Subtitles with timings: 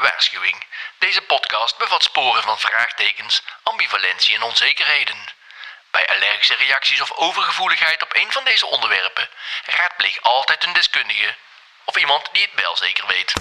[0.00, 0.64] Waarschuwing.
[0.98, 5.16] Deze podcast bevat sporen van vraagtekens, ambivalentie en onzekerheden.
[5.90, 9.28] Bij allergische reacties of overgevoeligheid op een van deze onderwerpen
[9.64, 11.34] raadpleeg altijd een deskundige
[11.84, 13.32] of iemand die het wel zeker weet.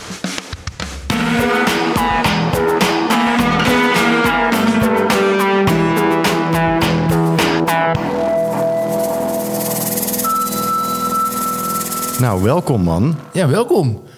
[12.19, 13.29] Nou, welkom man.
[13.33, 14.09] Ja, welkom.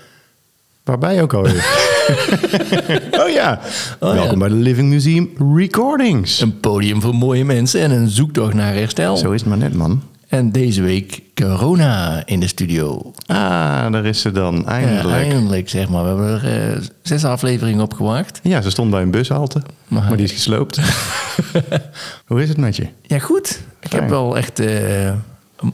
[0.83, 1.87] Waar ben je ook alweer?
[3.21, 3.59] oh ja.
[3.99, 4.37] Oh, welkom ja.
[4.37, 6.41] bij de Living Museum Recordings.
[6.41, 9.17] Een podium voor mooie mensen en een zoektocht naar herstel.
[9.17, 10.03] Zo is het maar net man.
[10.27, 13.11] En deze week corona in de studio.
[13.25, 15.15] Ah, daar is ze dan, Ja, eindelijk.
[15.17, 16.01] eindelijk, zeg maar.
[16.03, 18.39] We hebben er eh, zes afleveringen op gewacht.
[18.43, 20.79] Ja, ze stond bij een bushalte, Maar- maar die is gesloopt.
[22.27, 22.87] Hoe is het met je?
[23.01, 23.59] Ja, goed.
[23.79, 24.01] Ik Fijn.
[24.01, 25.05] heb wel echt eh,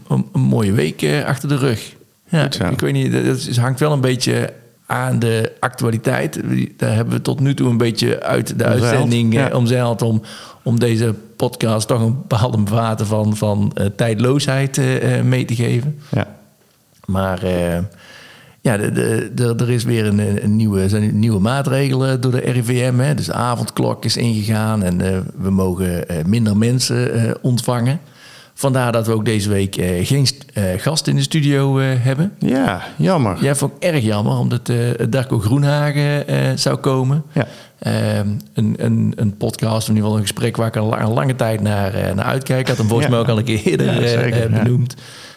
[0.08, 1.94] een, mooie week eh, achter de rug.
[2.30, 4.54] Ja, ik weet niet, dat is- hangt wel een beetje
[4.86, 6.42] aan de actualiteit.
[6.78, 9.50] Daar hebben we tot nu toe een beetje uit de uitzending ja.
[9.50, 10.22] eh, omzeild om,
[10.64, 16.00] om deze podcast toch een bepaalde mate van, van eh, tijdloosheid eh, mee te geven.
[16.12, 16.28] Ja.
[17.06, 17.46] Maar
[18.62, 22.38] ja, de, de, de- er is weer een, een nieuwe, zijn nieuwe maatregelen door de
[22.52, 22.98] RIVM.
[22.98, 23.16] Hè.
[23.16, 24.98] Dus de avondklok is ingegaan en
[25.38, 28.00] we mogen minder mensen ontvangen.
[28.58, 32.32] Vandaar dat we ook deze week eh, geen eh, gast in de studio eh, hebben.
[32.40, 33.38] Ja, jammer.
[33.42, 34.72] Jij vond ik erg jammer, omdat
[35.10, 37.24] Darko Groenhagen zou komen.
[37.34, 37.48] Ja.
[37.80, 41.36] Ehm, een, een, een podcast, in ieder geval een gesprek waar ik al lang- lange
[41.36, 42.60] tijd naar, naar uitkijk.
[42.60, 44.96] Ik had hem volgens mij ook al een keer eerder Ja, zeker, benoemd.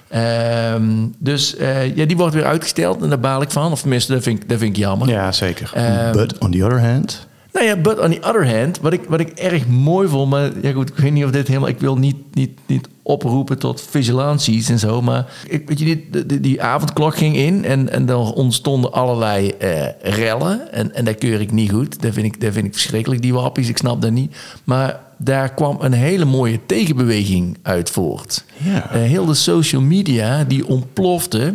[0.08, 1.54] Ehm, dus
[1.94, 3.72] ja, die wordt weer uitgesteld en daar baal ik van.
[3.72, 5.08] Of tenminste, dat vind ik, dat vind ik jammer.
[5.08, 5.70] Ja, zeker.
[5.74, 7.26] Ehm, But on the other hand...
[7.52, 10.50] Nou ja, but on the other hand, wat ik, wat ik erg mooi vond, maar
[10.62, 13.80] ja goed, ik weet niet of dit helemaal, ik wil niet, niet, niet oproepen tot
[13.80, 18.06] vigilanties en zo, maar ik, weet je, die, die, die avondklok ging in en, en
[18.06, 22.02] dan ontstonden allerlei eh, rellen en, en dat keur ik niet goed.
[22.02, 24.36] Dat vind ik, dat vind ik verschrikkelijk, die wappies, ik snap dat niet.
[24.64, 28.44] Maar daar kwam een hele mooie tegenbeweging uit voort.
[28.56, 28.90] Ja.
[28.90, 31.54] Eh, heel de social media die ontplofte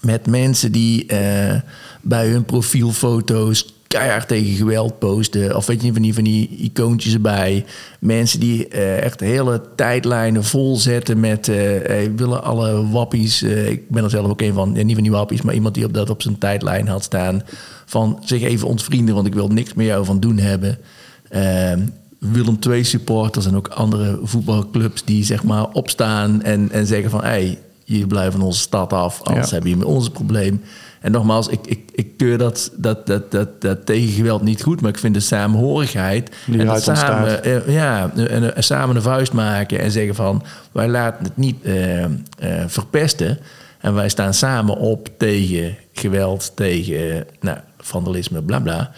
[0.00, 1.60] met mensen die eh,
[2.00, 5.56] bij hun profielfoto's keihard tegen geweld posten.
[5.56, 7.64] Of weet je, van die, van die icoontjes erbij.
[8.00, 11.48] Mensen die eh, echt hele tijdlijnen vol zetten met...
[11.48, 13.42] eh hey, willen alle wappies...
[13.42, 15.42] eh, ik ben er zelf ook een van, ja, niet van die wappies...
[15.42, 17.42] maar iemand die op dat op zijn tijdlijn had staan...
[17.84, 20.78] van zich even ontvrienden, want ik wil niks meer jou van doen hebben.
[21.28, 21.80] Ehm,
[22.18, 27.22] Willem II supporters en ook andere voetbalclubs die zeg maar opstaan en, en zeggen van...
[27.22, 29.52] Hey, jullie blijven van onze stad af, anders Ja.
[29.52, 30.60] hebben jullie met ons probleem.
[31.04, 34.90] En nogmaals, ik, ik, ik keur dat, dat, dat, dat, dat tegengeweld niet goed, maar
[34.90, 39.78] ik vind de samenhorigheid Die en samen, eh, ja, en, en samen een vuist maken
[39.78, 42.10] en zeggen van wij laten het niet eh, eh,
[42.66, 43.38] verpesten
[43.80, 48.90] en wij staan samen op tegen geweld, tegen eh, nou, vandalisme, bla bla.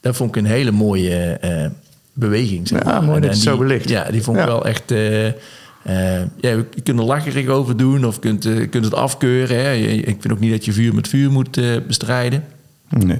[0.00, 1.66] Dat vond ik een hele mooie eh,
[2.12, 2.68] beweging.
[2.68, 3.88] Zeg Ja, mooi En, dat eh, zo belicht.
[3.88, 4.48] Ja, die vond ik Ja.
[4.48, 4.90] wel echt.
[4.90, 5.26] eh,
[5.82, 9.56] eh, ja, je kunt er lacherig over doen of kunt, eh, kunt het afkeuren.
[9.56, 9.74] Hè.
[9.74, 12.44] Ik vind ook niet dat je vuur met vuur moet eh, bestrijden.
[12.88, 13.18] Nee.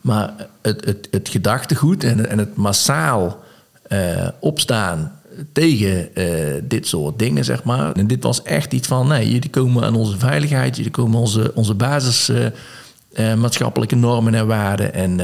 [0.00, 3.44] Maar het, het, het gedachtegoed en, en het massaal
[4.40, 5.12] opstaan
[5.52, 6.08] tegen
[6.68, 7.92] dit soort dingen, zeg maar.
[7.92, 11.52] En dit was echt iets van, nee, jullie komen aan onze veiligheid, jullie komen onze,
[11.54, 12.32] onze basis
[13.36, 14.94] maatschappelijke normen en waarden.
[14.94, 15.16] En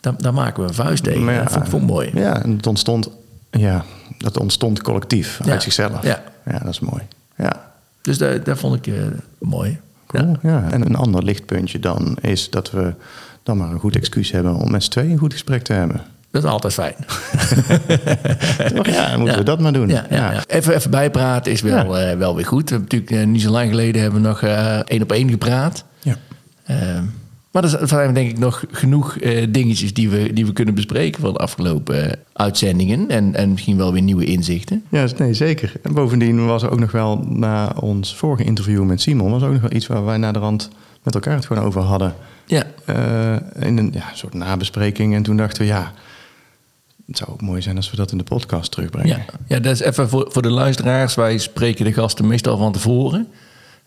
[0.00, 1.24] daar, daar maken we een vuist tegen.
[1.24, 2.10] Ja, dat vond ik vond ik mooi.
[2.14, 3.10] Ja, en het ontstond,
[3.58, 3.84] ja,
[4.18, 6.02] dat ontstond collectief uit zichzelf.
[6.02, 6.22] Ja.
[6.46, 7.02] ja, dat is mooi.
[7.36, 7.70] Ja,
[8.02, 9.02] Dus dat, dat vond ik eh,
[9.38, 9.78] mooi.
[10.06, 10.36] cool.
[10.42, 10.68] Ja.
[10.70, 12.94] En een ander lichtpuntje dan is dat we
[13.42, 16.00] dan maar een goed excuus hebben om met z'n tweeën een goed gesprek te hebben.
[16.30, 16.94] Dat is altijd fijn.
[18.74, 18.86] Toch?
[18.86, 19.38] Ja, moeten Ja.
[19.38, 19.88] we dat maar doen.
[19.88, 20.44] Ja, ja.
[20.46, 22.70] Even, even bijpraten is wel, eh, wel weer goed.
[22.70, 24.42] We hebben natuurlijk eh, niet zo lang geleden hebben we nog
[24.84, 25.84] één op één gepraat.
[26.02, 26.16] Ja.
[27.54, 31.20] Maar er zijn denk ik nog genoeg eh, dingetjes die we, die we kunnen bespreken
[31.20, 33.08] van de afgelopen eh, uitzendingen.
[33.10, 34.84] En, en misschien wel weer nieuwe inzichten.
[34.88, 35.72] Ja, nee, zeker.
[35.82, 39.30] En bovendien was er ook nog wel na ons vorige interview met Simon...
[39.30, 40.70] was er ook nog wel iets waar wij naderhand
[41.02, 42.14] met elkaar het gewoon over hadden.
[42.46, 45.14] Ja, Eh, in een ja, soort nabespreking.
[45.14, 45.92] En toen dachten we, ja,
[47.06, 49.16] het zou ook mooi zijn als we dat in de podcast terugbrengen.
[49.16, 49.24] ja.
[49.48, 51.14] ja dat is even voor, voor de luisteraars.
[51.14, 53.28] Wij spreken de gasten meestal van tevoren.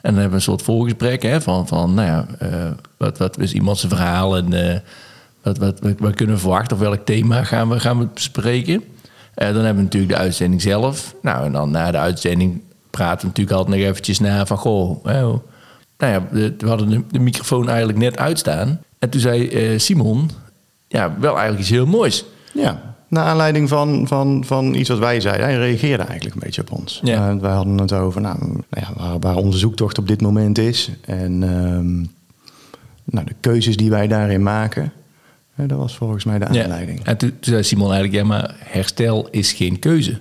[0.02, 3.40] En dan hebben we een soort voorgesprek hè, van, van nou ja, eh, wat, wat
[3.40, 4.80] is iemand zijn verhaal en eh,
[5.42, 8.84] wat, wat, wat, kunnen we verwachten of welk thema gaan we, gaan we bespreken.
[9.34, 11.16] Eh, dan hebben we natuurlijk de uitzending zelf.
[11.22, 15.04] Nou, en dan na de uitzending praten we natuurlijk altijd nog eventjes na van goh,
[15.04, 15.42] nou
[15.98, 18.82] ja, we hadden de, de microfoon eigenlijk net uitstaan.
[19.00, 20.30] En toen zei Simon,
[20.88, 22.26] ja, wel eigenlijk iets heel moois.
[22.54, 25.46] Ja, naar aanleiding van, van, van iets wat wij zeiden.
[25.46, 27.00] Hij reageerde eigenlijk een beetje op ons.
[27.04, 27.30] Ja.
[27.30, 30.58] Eh, wij hadden het over nou, nou ja, waar, waar onze zoektocht op dit moment
[30.58, 30.90] is.
[31.06, 31.96] En ehm,
[33.04, 34.94] nou, de keuzes die wij daarin maken.
[35.54, 37.04] Hè, dat was volgens mij de aanleiding.
[37.04, 40.20] En toen, toen zei Simon eigenlijk, ja, maar herstel is geen keuze.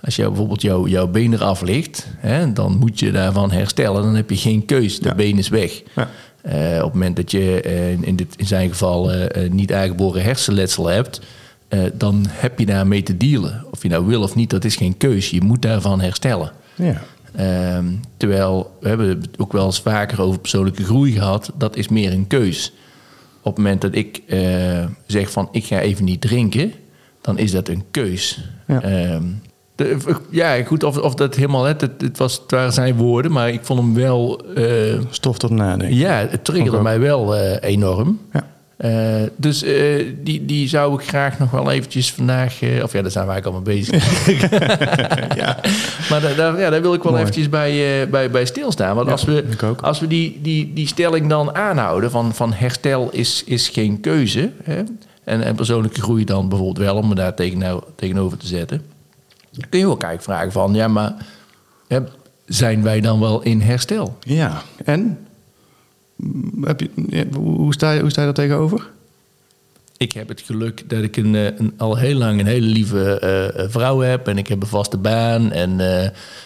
[0.00, 4.02] Als jou bijvoorbeeld jouw jouw been eraf ligt, hè, dan moet je daarvan herstellen.
[4.02, 4.98] Dan heb je geen keus.
[4.98, 5.14] De Ja.
[5.14, 5.82] been is weg.
[5.94, 6.08] Ja.
[6.42, 9.72] Eh, op het moment dat je eh, in, dit, in zijn geval eh, eh, niet
[9.72, 11.20] aangeboren hersenletsel hebt,
[11.68, 13.64] eh, dan heb je daarmee te dealen.
[13.70, 15.30] Of je nou wil of niet, dat is geen keus.
[15.30, 16.52] Je moet daarvan herstellen.
[16.74, 17.02] Ja.
[17.34, 17.84] Ehm,
[18.16, 21.52] terwijl we hebben het ook wel eens vaker over persoonlijke groei gehad.
[21.58, 22.72] Dat is meer een keus.
[23.42, 26.72] Op het moment dat ik eh, zeg van ik ga even niet drinken,
[27.20, 28.48] dan is dat een keus.
[28.66, 28.82] Ja.
[28.82, 29.22] Ehm,
[29.74, 29.96] de-
[30.30, 33.64] ja, goed, of, of dat helemaal het, het, was, het waren zijn woorden, maar ik
[33.64, 34.44] vond hem wel.
[34.54, 35.96] eh, Stof tot nadenken.
[35.96, 38.18] ja, het triggerde mij wel enorm.
[38.32, 38.52] Ja.
[38.76, 42.62] Eh, dus eh, die, die zou ik graag nog wel eventjes vandaag...
[42.62, 44.26] eh, of ja, daar zijn wij ook allemaal bezig.
[45.40, 45.58] ja.
[46.10, 47.22] Maar daar, daar, ja, daar wil ik wel Mooi.
[47.24, 48.94] eventjes bij, bij, bij stilstaan.
[48.94, 49.80] Want Ja, als we, ook.
[49.80, 54.50] als we die, die, die stelling dan aanhouden van, van herstel is, is geen keuze...
[54.62, 54.82] Hè,
[55.24, 58.82] en, en persoonlijke groei dan bijvoorbeeld wel, om me daar tegen, tegenover te zetten...
[59.68, 61.14] kun je wel kijken vragen van, ja, maar
[61.88, 61.98] hè,
[62.46, 64.16] zijn wij dan wel in herstel?
[64.20, 65.18] Ja, en?
[67.34, 68.90] Hoe, sta je, hoe daar tegenover?
[69.96, 73.18] Ik heb het geluk dat ik een, eh, een, al heel lang een hele lieve
[73.18, 74.28] eh, eh, vrouw heb.
[74.28, 75.52] En ik heb een vaste baan.
[75.52, 75.80] En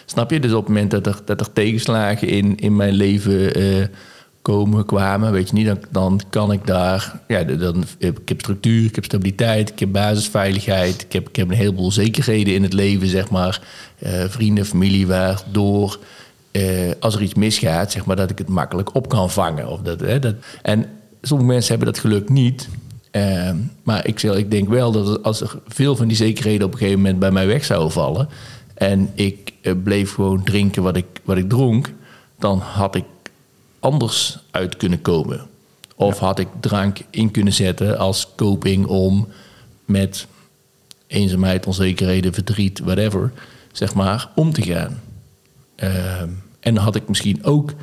[0.05, 0.39] snap je?
[0.39, 3.51] Dus op het moment dat er, dat er tegenslagen in, in mijn leven
[4.41, 7.19] komen, kwamen, weet je niet, dan, dan kan ik daar.
[7.27, 11.01] Ja, dan, ik heb structuur, ik heb stabiliteit, ik heb basisveiligheid.
[11.01, 13.61] Ik heb, ik heb een heleboel zekerheden in het leven, zeg maar.
[14.27, 15.99] Vrienden, familie, waardoor.
[16.51, 19.67] Eh, als er iets misgaat, zeg maar, dat ik het makkelijk op kan vangen.
[19.67, 20.85] Of dat, hè, dat, en
[21.21, 22.69] sommige mensen hebben dat geluk niet.
[23.11, 26.77] Ehm, maar ik, ik denk wel dat als er veel van die zekerheden op een
[26.77, 28.29] gegeven moment bij mij weg zouden vallen.
[28.73, 31.93] en ik eh, bleef gewoon drinken wat ik, wat ik dronk.
[32.39, 33.05] dan had ik
[33.79, 35.47] anders uit kunnen komen.
[35.95, 39.27] Of had ik drank in kunnen zetten als coping om
[39.85, 40.27] met
[41.07, 43.31] eenzaamheid, onzekerheden, verdriet, whatever,
[43.71, 45.01] zeg maar, om te gaan.
[45.79, 46.29] Ehm,
[46.59, 47.73] en dan had ik misschien ook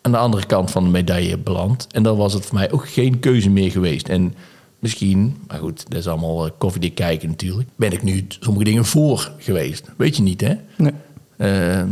[0.00, 1.86] aan de andere kant van de medaille beland.
[1.90, 4.08] En dan was het voor mij ook geen keuze meer geweest.
[4.08, 4.34] En
[4.78, 7.68] misschien, maar goed, dat is allemaal eh, koffiedik kijken natuurlijk.
[7.76, 9.84] Ben ik nu sommige dingen voor geweest.
[9.96, 10.54] Weet je niet, hè?
[10.76, 10.92] Nee.
[11.36, 11.88] Ehm,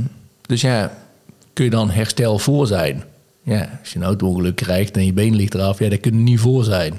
[0.46, 0.98] dus ja,
[1.52, 3.04] kun je dan herstel voor zijn?
[3.42, 6.22] Ja, als je een auto-ongeluk krijgt en je been ligt eraf, ja, daar kun je
[6.22, 6.94] niet voor zijn.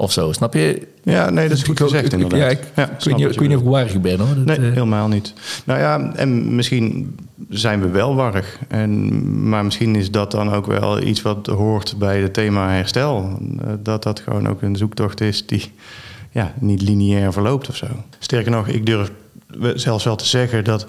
[0.00, 0.88] Of zo, snap je?
[1.02, 2.38] Ja, nee, dat is goed gezegd inderdaad.
[2.38, 4.18] Ja, ik, Ja, ik weet niet, wat ik je weet niet of ik warrig ben
[4.18, 4.34] hoor.
[4.34, 5.32] Dat, Nee, eh, helemaal niet.
[5.64, 7.16] Nou ja, en misschien
[7.48, 8.58] zijn we wel warrig.
[8.68, 13.38] En, maar misschien is dat dan ook wel iets wat hoort bij het thema herstel.
[13.60, 15.72] Eh, Dat dat gewoon ook een zoektocht is die
[16.30, 17.86] ja, niet lineair verloopt of zo.
[18.18, 19.10] Sterker nog, ik durf
[19.74, 20.86] zelfs wel te zeggen dat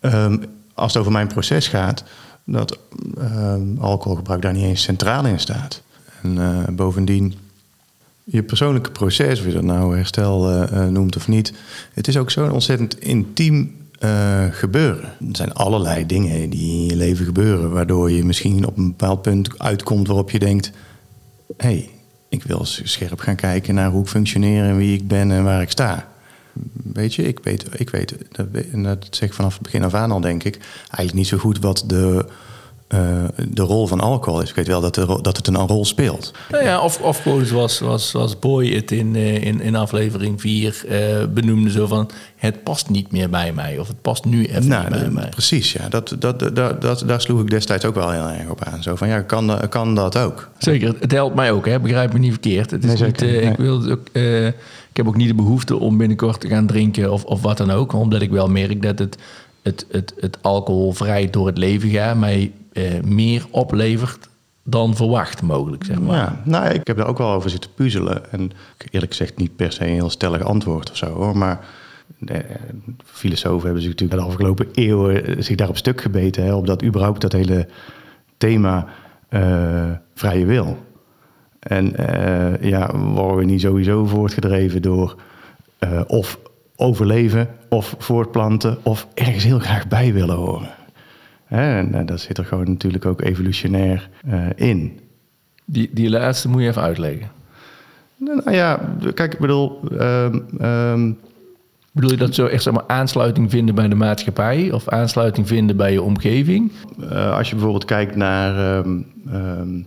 [0.00, 0.36] ehm,
[0.74, 2.04] als het over mijn proces gaat,
[2.44, 2.78] dat
[3.18, 5.82] ehm, alcoholgebruik daar niet eens centraal in staat.
[6.22, 7.34] En eh, bovendien
[8.24, 11.52] je persoonlijke proces, of je dat nou herstel eh, eh, noemt of niet,
[11.94, 15.04] het is ook zo'n ontzettend intiem eh, gebeuren.
[15.04, 19.22] Er zijn allerlei dingen die in je leven gebeuren, waardoor je misschien op een bepaald
[19.22, 20.70] punt uitkomt waarop je denkt:
[21.56, 21.90] hé, hey,
[22.28, 25.62] ik wil scherp gaan kijken naar hoe ik functioneer en wie ik ben en waar
[25.62, 26.10] ik sta.
[26.92, 30.10] Weet je, ik weet, ik weet dat, dat zeg ik vanaf het begin af aan
[30.10, 32.26] al, denk ik, eigenlijk niet zo goed wat de,
[32.92, 34.48] eh, de rol van alcohol is.
[34.48, 36.32] Ik weet wel dat, dat het een rol speelt.
[36.50, 40.40] Nou ja, of, of gewoon zoals, zoals, zoals Boy het in, eh, in, in aflevering
[40.40, 40.98] 4 eh,
[41.34, 41.70] benoemde.
[41.70, 43.78] Zo van, het past niet meer bij mij.
[43.78, 45.28] Of het past nu even Nou, niet bij de- mij.
[45.28, 45.88] precies, ja.
[45.88, 48.82] Dat, dat, dat, dat, dat- daar sloeg ik destijds ook wel heel erg op aan.
[48.82, 50.48] Zo van, ja, kan, dat- kan dat ook?
[50.58, 51.80] Zeker, het helpt mij ook, hè?
[51.80, 52.70] begrijp me niet verkeerd.
[52.70, 55.76] Het is Nee, niet, eh, ik, wil ook, eh, ik heb ook niet de behoefte
[55.78, 57.92] om binnenkort te gaan drinken of, of wat dan ook.
[57.92, 59.16] Omdat ik wel merk dat het,
[59.62, 62.48] het, het, het alcoholvrij door het leven gaan mij eh,
[63.04, 64.28] meer oplevert
[64.64, 66.16] dan verwacht mogelijk, zeg maar.
[66.16, 68.32] Ja, nou, ik heb daar ook wel over zitten puzzelen.
[68.32, 68.50] En
[68.90, 71.36] eerlijk gezegd niet per se een heel stellig antwoord of zo, hoor.
[71.36, 71.66] Maar
[72.18, 72.44] de
[73.04, 76.44] filosofen hebben zich natuurlijk de afgelopen eeuwen eh, zich daar op stuk gebeten.
[76.44, 77.68] Hè, op dat überhaupt dat hele
[78.36, 78.86] thema
[79.28, 80.78] eh, vrije wil.
[81.58, 85.16] En eh, ja, worden we niet sowieso voortgedreven door
[85.78, 86.38] eh, of
[86.76, 90.70] overleven, of voortplanten, of ergens heel graag bij willen horen.
[91.52, 95.00] En eh, dat zit er gewoon natuurlijk ook evolutionair eh, in.
[95.64, 97.30] Die, die laatste moet je even uitleggen.
[98.16, 101.12] Nou ja, kijk, ik bedoel, ehm,
[101.94, 105.76] Bedoel je dat zo echt zeg maar, aansluiting vinden bij de maatschappij of aansluiting vinden
[105.76, 106.72] bij je omgeving?
[107.10, 108.84] eh, als je bijvoorbeeld kijkt naar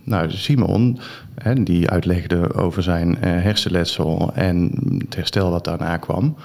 [0.02, 0.98] nou, Simon,
[1.34, 6.36] hè, die uitlegde over zijn hersenletsel en het herstel wat daarna kwam.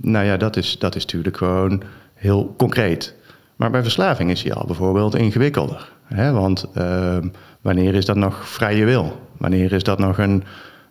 [0.00, 1.82] Nou ja, dat is, dat is natuurlijk gewoon
[2.14, 3.16] heel concreet.
[3.58, 5.92] Maar bij verslaving is hij al bijvoorbeeld ingewikkelder.
[6.04, 6.32] Hè?
[6.32, 7.28] Want ehm,
[7.60, 9.20] wanneer is dat nog vrije wil?
[9.36, 10.44] Wanneer is dat nog een,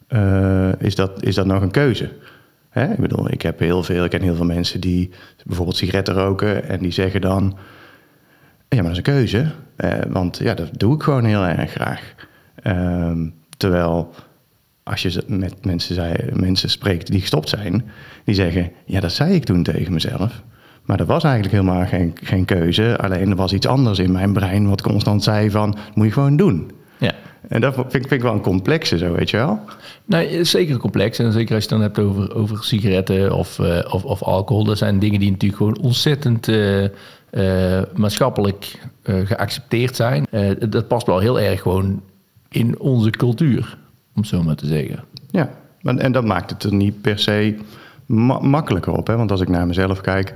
[0.08, 2.10] eh, is dat, is dat nog een keuze?
[2.70, 2.92] Hè?
[2.92, 5.10] Ik bedoel, ik heb heel veel, ik ken heel veel mensen die
[5.46, 7.58] bijvoorbeeld sigaretten roken en die zeggen dan.
[8.70, 9.52] Ja, maar dat is een keuze.
[9.76, 12.16] Eh, want ja, dat doe ik gewoon heel erg graag.
[12.64, 14.14] Ehm, terwijl
[14.84, 17.90] als je met mensen, zei, mensen spreekt die gestopt zijn,
[18.24, 20.44] die zeggen: Ja, dat zei ik toen tegen mezelf.
[20.88, 22.98] Maar dat was eigenlijk helemaal geen, geen keuze.
[22.98, 26.12] Alleen er was iets anders in mijn brein wat constant zei: van, dat moet je
[26.12, 26.72] gewoon doen.
[26.98, 27.13] Ja.
[27.48, 29.60] En dat vind, ik- vind ik wel een complexe, zo weet je wel.
[30.06, 31.20] Nou, zeker complex.
[31.20, 34.63] En zeker als je het dan hebt over, over sigaretten of, eh, of, of alcohol.
[34.63, 36.84] Dat zijn dingen die natuurlijk gewoon ontzettend eh,
[37.29, 40.25] eh, maatschappelijk geaccepteerd zijn.
[40.70, 42.01] Dat past wel heel erg gewoon
[42.50, 43.77] in onze cultuur,
[44.15, 45.03] om het zo maar te zeggen.
[45.32, 45.50] Ja,
[45.82, 47.56] maar- en dat maakt het er niet per se
[48.06, 49.08] ma- makkelijker op.
[49.08, 49.15] Hè?
[49.15, 50.34] Want als ik naar mezelf kijk,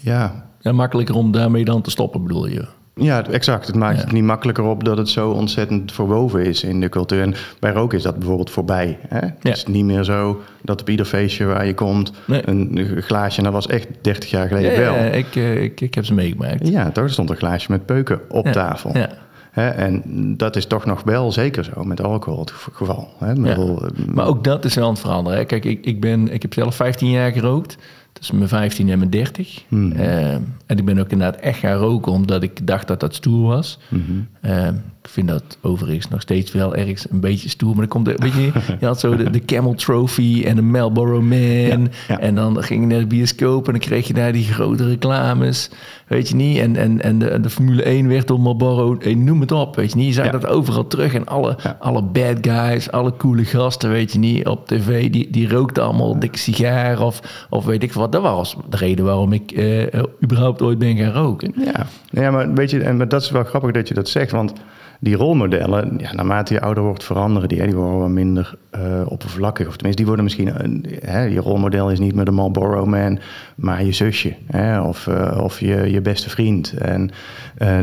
[0.00, 2.64] ja, Ja, makkelijker om daarmee dan te stoppen, bedoel je?
[2.94, 3.66] Ja, exact.
[3.66, 4.02] Het maakt Ja.
[4.02, 7.22] het niet makkelijker op dat het zo ontzettend verwoven is in de cultuur.
[7.22, 8.98] En bij roken is dat bijvoorbeeld voorbij.
[9.08, 9.18] Hè?
[9.18, 12.48] Het is niet meer zo dat op ieder feestje waar je komt Nee.
[12.48, 14.94] een glaasje, en dat was echt 30 jaar geleden Ja, wel.
[14.94, 16.68] ja, ik, eh, ik, ik heb ze meegemaakt.
[16.68, 17.04] Ja, toch?
[17.04, 18.96] Er stond een glaasje met peuken op tafel.
[18.96, 19.08] ja.
[19.50, 19.68] Hè?
[19.68, 20.02] En
[20.36, 23.08] dat is toch nog wel zeker zo met alcohol het gev- geval.
[23.18, 23.32] Hè?
[23.34, 25.38] Bedoel, eh, Maar ook dat is wel aan het veranderen.
[25.38, 25.44] Hè.
[25.44, 27.76] Kijk, ik, ik, ben, ik heb zelf 15 jaar gerookt.
[28.18, 29.64] Tussen mijn 15 en mijn 30.
[29.68, 29.92] Hmm.
[29.92, 30.32] Eh,
[30.66, 33.78] en ik ben ook inderdaad echt gaan roken omdat ik dacht dat dat stoer was.
[33.88, 34.28] Hmm.
[34.40, 34.72] Eh, ik
[35.08, 37.68] vind dat overigens nog steeds wel ergens een beetje stoer.
[37.70, 40.62] Maar dan komt er, weet je, je had zo de, de Camel Trophy en de
[40.62, 41.88] Marlboro Man.
[42.08, 42.18] ja.
[42.20, 45.70] En dan ging je naar de bioscoop en dan kreeg je daar die grote reclames.
[46.06, 46.58] Weet je niet?
[46.58, 49.76] En, en, en de, de Formule 1 werd door Marlboro, eh, noem het op.
[49.76, 50.06] Weet je niet?
[50.06, 50.30] Je zag Ja.
[50.30, 51.14] dat overal terug.
[51.14, 55.48] En alle, alle bad guys, alle coole gasten, weet je niet, op tv, die, die
[55.48, 58.12] rookten allemaal dikke sigaar of, of weet ik wat.
[58.12, 61.52] Dat was de reden waarom ik eh, überhaupt ooit ben gaan roken.
[61.64, 64.30] Ja, ja maar weet je, en maar dat is wel grappig dat je dat zegt,
[64.30, 64.52] want
[65.00, 67.58] die rolmodellen, ja, naarmate je ouder wordt, veranderen die.
[67.58, 69.66] Hè, die worden minder eh, oppervlakkig.
[69.66, 73.18] Of tenminste, die worden misschien, eh, hè, je rolmodel is niet meer de Marlboro Man,
[73.54, 76.72] maar je zusje hè, of, eh, of je, je beste vriend.
[76.72, 77.10] En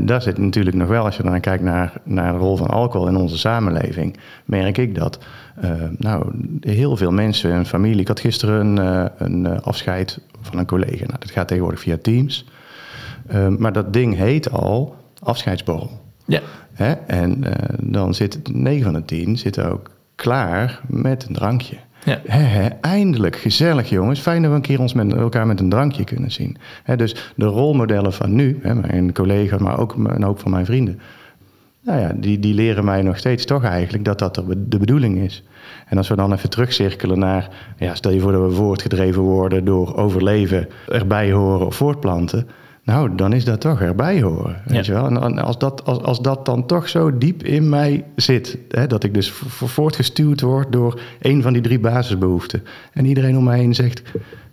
[0.06, 3.08] daar zit natuurlijk nog wel, als je dan kijkt naar, naar de rol van alcohol
[3.08, 5.20] in onze samenleving, merk ik dat.
[5.98, 8.00] nou, heel veel mensen, een familie.
[8.00, 11.06] Ik had gisteren een, een afscheid van een collega.
[11.06, 12.46] Nou, dat gaat tegenwoordig via Teams.
[13.32, 16.03] Uh, maar dat ding heet al afscheidsborrel.
[16.26, 16.42] Ja,
[16.74, 16.92] Hè?
[16.92, 17.52] En uh,
[17.82, 21.76] dan zit 9 van de 10 zitten ook klaar met een drankje.
[22.06, 22.22] Ja.
[22.82, 24.20] Eindelijk, gezellig jongens.
[24.20, 26.58] Fijn dat we een keer ons met elkaar met een drankje kunnen zien.
[26.96, 31.00] Dus de rolmodellen van nu, mijn collega's, maar ook een hoop van mijn vrienden.
[31.82, 34.36] Nou ja, die, die leren mij nog steeds toch eigenlijk dat dat
[34.68, 35.44] de bedoeling is.
[35.88, 39.66] En als we dan even terugcirkelen naar, ja, stel je voor dat we voortgedreven worden
[39.66, 42.48] door overleven, erbij horen of voortplanten.
[42.84, 44.62] Nou, dan is dat toch erbij horen.
[44.66, 44.94] Weet ja.
[44.94, 45.24] je wel?
[45.24, 49.04] En als dat, als, als dat dan toch zo diep in mij zit, hè, dat
[49.04, 52.64] ik dus voortgestuurd word door een van die drie basisbehoeften.
[52.94, 54.02] En iedereen om mij heen zegt,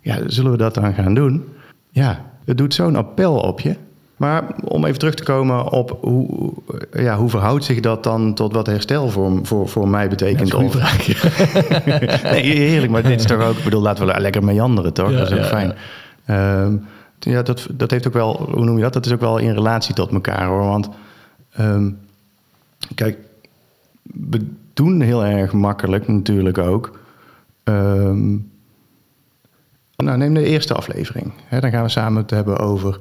[0.01, 1.45] ja, zullen we dat dan gaan doen?
[1.91, 3.77] Ja, het doet zo'n appel op je.
[4.17, 6.53] Maar om even terug te komen op hoe,
[6.93, 10.49] ja, hoe verhoudt zich dat dan tot wat herstel voor, voor, voor mij betekent?
[10.49, 12.23] Ja, dat is een vraag.
[12.33, 15.11] nee, heerlijk, maar dit is toch ook, ik bedoel, laten we lekker meanderen, toch?
[15.11, 15.75] Ja, dat is ook fijn.
[16.27, 16.63] Ja.
[16.63, 16.87] Um,
[17.25, 18.93] ja, dat, dat heeft ook wel, hoe noem je dat?
[18.93, 20.65] Dat is ook wel in relatie tot elkaar hoor.
[20.65, 20.89] Want
[21.59, 21.99] um,
[22.95, 23.19] kijk,
[24.03, 26.99] we doen heel erg makkelijk natuurlijk ook.
[27.65, 28.51] Um,
[29.97, 31.33] nou, neem de eerste aflevering.
[31.45, 32.99] Hè, dan gaan we samen het hebben over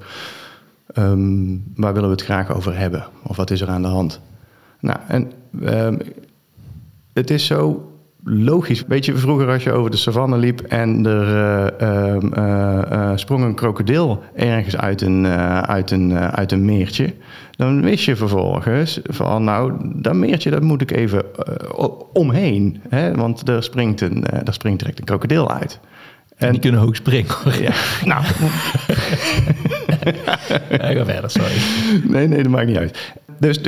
[0.95, 3.07] um, waar willen we het graag over hebben?
[3.23, 4.21] Of wat is er aan de hand?
[4.79, 5.31] Nou, en
[7.13, 7.91] het is zo
[8.23, 8.83] logisch.
[8.87, 11.27] Weet je, vroeger als je over de savanne liep en er
[11.81, 15.27] uh, uh, uh, sprong een krokodil ergens uit een,
[15.67, 17.13] uit, een, uit een meertje,
[17.51, 21.23] dan wist je vervolgens van nou, dat meertje dat moet ik even
[22.13, 25.79] omheen, hè, want er springt, een, er springt direct een krokodil uit.
[26.39, 27.35] En die kunnen hoog springen.
[27.59, 27.73] Ja,
[28.11, 28.23] nou.
[30.69, 31.53] ja, ga verder, sorry.
[32.03, 33.13] Nee, nee, dat maakt niet uit.
[33.39, 33.61] Dus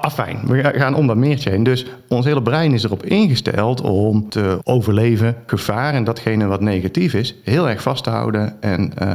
[0.00, 1.62] afijn, we gaan om dat meertje heen.
[1.62, 7.14] Dus ons hele brein is erop ingesteld om te overleven gevaar en datgene wat negatief
[7.14, 9.08] is, heel erg vast te houden en uh,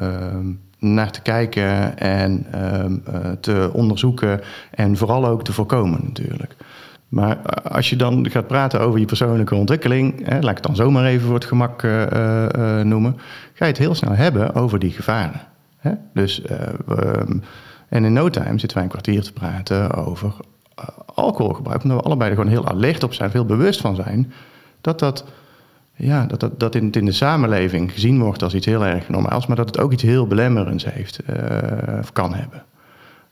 [0.00, 0.34] uh,
[0.78, 2.84] naar te kijken en uh,
[3.40, 4.40] te onderzoeken
[4.70, 6.56] en vooral ook te voorkomen natuurlijk.
[7.08, 10.76] Maar als je dan gaat praten over je persoonlijke ontwikkeling, hè, laat ik het dan
[10.76, 11.82] zomaar even voor het gemak
[12.82, 13.16] noemen,
[13.52, 15.40] ga je het heel snel hebben over die gevaren.
[15.78, 15.92] Hè?
[16.12, 16.42] Dus
[16.86, 17.40] we,
[17.88, 20.34] en in no time zitten wij een kwartier te praten over
[20.78, 21.82] uh, alcoholgebruik.
[21.82, 24.32] Omdat we allebei er gewoon heel alert op zijn, heel bewust van zijn.
[24.80, 25.24] Dat dat,
[25.94, 29.46] ja, dat, dat, dat in, in de samenleving gezien wordt als iets heel erg normaals.
[29.46, 32.64] Maar dat het ook iets heel belemmerends heeft, uh, of kan hebben.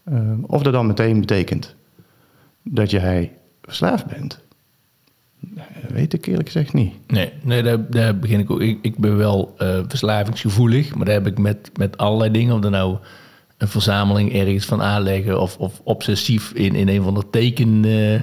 [0.04, 1.74] Ehm, of dat dan meteen betekent
[2.62, 3.32] dat jij
[3.62, 4.40] verslaafd bent,
[5.88, 6.94] weet ik eerlijk gezegd niet.
[7.06, 8.60] Nee, nee daar, daar begin ik ook.
[8.60, 9.54] Ik, ik ben wel
[9.88, 12.56] verslavingsgevoelig, maar daar heb ik met, met allerlei dingen.
[12.56, 12.98] Of er nou
[13.62, 18.14] een verzameling ergens van aanleggen of, of obsessief in, in een van de teken uh,
[18.14, 18.22] uh,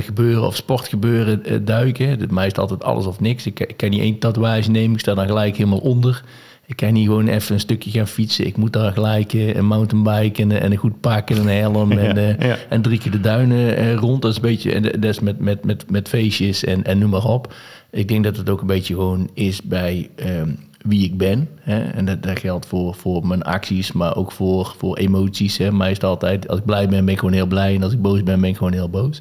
[0.00, 2.08] gebeuren of sportgebeuren uh, duiken.
[2.08, 3.46] Het mij is altijd alles of niks.
[3.46, 6.22] Ik, ik kan niet één tatoeage nemen, ik sta dan gelijk helemaal onder.
[6.66, 8.46] Ik kan niet gewoon even een stukje gaan fietsen.
[8.46, 12.36] Ik moet daar gelijk een mountainbike en, en, een goed pak en een helm en,
[12.38, 12.56] ja, ja.
[12.68, 14.22] en drie keer de duinen rond.
[14.22, 17.10] Dat is een beetje, en dat is met, met, met, met feestjes en, en noem
[17.10, 17.54] maar op.
[17.90, 21.48] Ik denk dat het ook een beetje gewoon is bij um, wie ik ben.
[21.60, 21.82] Hè?
[21.82, 25.58] En dat, dat, geldt voor, voor mijn acties, maar ook voor, voor emoties.
[25.58, 25.72] Hè?
[25.72, 27.74] Mij is het altijd, als ik blij ben, ben ik gewoon heel blij.
[27.74, 29.18] En als ik boos ben, ben ik gewoon heel boos.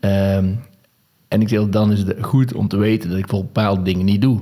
[0.00, 0.60] Um,
[1.28, 4.04] en ik zeg, dan is het goed om te weten dat ik voor bepaalde dingen
[4.04, 4.40] niet doe.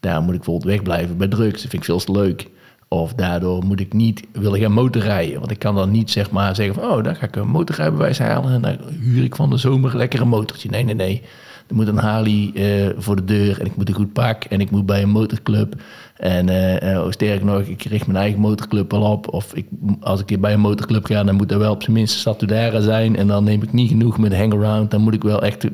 [0.00, 1.62] Daar moet ik bijvoorbeeld wegblijven bij drugs.
[1.62, 2.50] Dat vind ik veel te leuk.
[2.88, 5.38] Of daardoor moet ik niet willen gaan motorrijden.
[5.38, 6.84] Want ik kan dan niet zeg maar zeggen van...
[6.84, 8.52] oh, dan ga ik een motorrijbewijs halen...
[8.52, 10.70] en dan huur ik van de zomer lekker een motortje.
[10.70, 11.22] Nee, nee, nee.
[11.68, 14.44] Er moet een Harley uh, voor de deur en ik moet een goed pak...
[14.44, 15.74] en ik moet bij een motorclub.
[16.16, 19.32] En uh, sterk nog, ik richt mijn eigen motorclub al op.
[19.32, 19.66] Of ik,
[20.00, 21.24] als ik bij een motorclub ga...
[21.24, 23.16] dan moet er wel op zijn minst statutaire zijn...
[23.16, 24.90] en dan neem ik niet genoeg met hangaround.
[24.90, 25.66] Dan moet ik wel echt...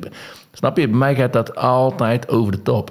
[0.51, 0.87] Snap je?
[0.87, 2.89] Bij mij gaat dat altijd over de top.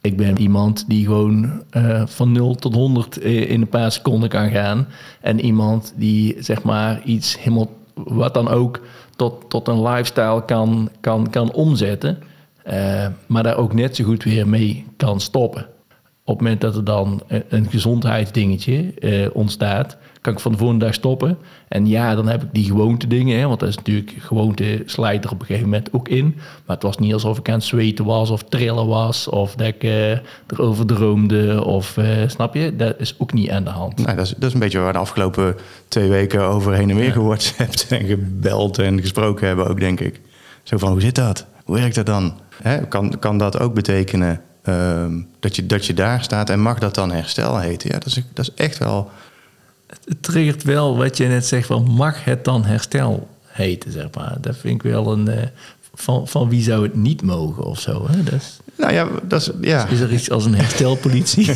[0.00, 1.62] Ik ben iemand die gewoon
[2.04, 4.86] van 0 tot 100 in een paar seconden kan gaan.
[5.20, 8.80] En iemand die zeg maar iets helemaal, wat dan ook,
[9.16, 12.18] tot, tot een lifestyle kan, kan, kan omzetten.
[12.66, 15.66] Uh, maar daar ook net zo goed weer mee kan stoppen.
[16.28, 20.84] Op het moment dat er dan een gezondheidsdingetje uh, ontstaat, kan ik van de volgende
[20.84, 21.38] dag stoppen.
[21.68, 25.24] En ja, dan heb ik die gewoonte dingen, hè, want dat is natuurlijk gewoonte slijt
[25.24, 26.34] er op een gegeven moment ook in.
[26.36, 29.66] Maar het was niet alsof ik aan het zweten was of trillen was of dat
[29.66, 30.10] ik uh,
[30.46, 32.76] erover droomde of uh, snap je?
[32.76, 33.96] Dat is ook niet aan de hand.
[33.96, 35.56] Nou, dat, is, dat is een beetje waar we de afgelopen
[35.88, 37.12] twee weken over heen en weer ja.
[37.12, 40.20] gewhatsappt en gebeld en gesproken hebben ook, denk ik.
[40.62, 41.46] Zo van, hoe zit dat?
[41.64, 42.40] Hoe werkt dat dan?
[42.62, 45.04] Hè, kan, kan dat ook betekenen uh,
[45.40, 47.90] dat, je, dat je daar staat en mag dat dan herstel heten?
[47.92, 49.10] Ja, dat is, dat is echt wel
[49.86, 54.36] het triggert wel wat je net zegt van mag het dan herstel heten, zeg maar.
[54.40, 55.28] Dat vind ik wel een...
[55.28, 55.34] Uh,
[55.94, 58.06] van, van wie zou het niet mogen of zo?
[58.10, 58.22] Hè?
[58.22, 59.50] Dat is, nou ja, dat is...
[59.60, 59.86] Ja.
[59.86, 61.46] Is er iets als een herstelpolitie?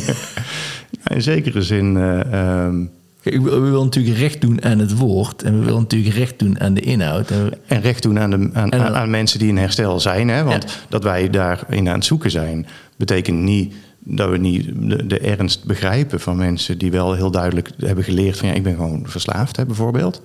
[1.03, 1.95] ja, in zekere zin...
[1.95, 2.91] Uh, um...
[3.21, 5.43] Kijk, we, we willen natuurlijk recht doen aan het woord.
[5.43, 7.31] En we willen natuurlijk recht doen aan de inhoud.
[7.31, 10.27] En, en recht doen aan, de, aan, aan, aan, mensen die in herstel zijn.
[10.27, 10.43] Hè?
[10.43, 10.69] Want ja.
[10.89, 12.67] dat wij daarin aan het zoeken zijn...
[13.07, 17.69] betekent niet dat we niet de, de, ernst begrijpen van mensen die wel heel duidelijk
[17.77, 20.21] hebben geleerd van ja, ik ben gewoon verslaafd, hè, bijvoorbeeld.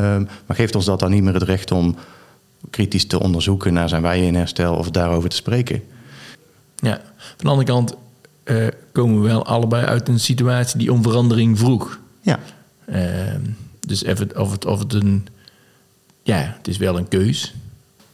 [0.00, 1.96] Um, maar geeft ons dat dan niet meer het recht om
[2.70, 5.82] kritisch te onderzoeken naar zijn wij in herstel of daarover te spreken?
[6.76, 7.94] Ja, van de andere kant
[8.44, 11.98] uh, komen we wel allebei uit een situatie die om verandering vroeg.
[12.20, 12.38] Ja.
[12.88, 12.98] Uh,
[13.86, 15.26] dus of het, of, het, of het een,
[16.22, 17.54] ja, het is wel een keus.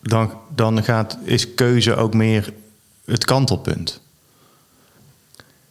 [0.02, 2.52] Dan, dan gaat, is keuze ook meer
[3.06, 4.00] het kantelpunt.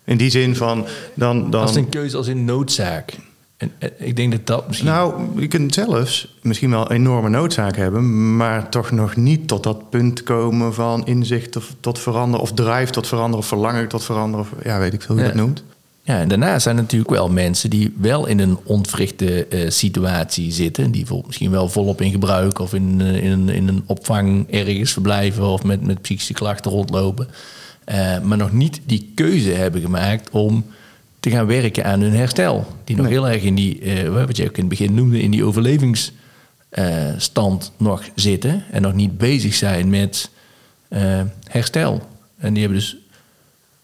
[0.04, 1.52] In die zin van dan.
[1.52, 1.62] dan...
[1.62, 3.18] Als een keuze als in noodzaak.
[3.58, 4.90] En, ik denk dat dat misschien.
[4.90, 9.90] Nou, je kunt zelfs misschien wel enorme noodzaak hebben, maar toch nog niet tot dat
[9.90, 14.46] punt komen van inzicht of, tot veranderen, of drive tot veranderen, of verlangen tot veranderen,
[14.46, 15.36] of ja, weet ik veel hoe je ja.
[15.36, 15.64] dat noemt.
[16.06, 20.52] Ja, en daarna zijn er natuurlijk wel mensen die wel in een ontwrichte uh, situatie
[20.52, 20.92] zitten.
[20.92, 24.92] Die misschien wel volop in gebruik of in, uh, in, een, in een opvang ergens
[24.92, 27.28] verblijven of met, met psychische klachten rondlopen.
[27.86, 30.66] Uh, maar nog niet die keuze hebben gemaakt om
[31.20, 32.68] te gaan werken aan hun herstel.
[32.84, 33.14] Die nog nee.
[33.14, 38.04] heel erg in die, wat je ook in het begin noemde, in die overlevingsstand nog
[38.16, 38.64] zitten.
[38.72, 40.30] En nog niet bezig zijn met
[41.48, 42.02] herstel.
[42.38, 42.96] En die hebben dus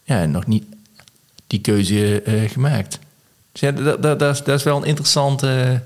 [0.03, 0.63] ja, nog niet
[1.51, 2.99] die keuze gemaakt.
[3.51, 5.81] Dus ja, dat, dat, dat, is, dat is wel een interessante.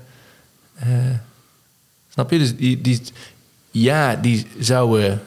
[2.12, 2.38] snap je?
[2.38, 3.02] Dus die, die,
[3.70, 5.22] ja, die zouden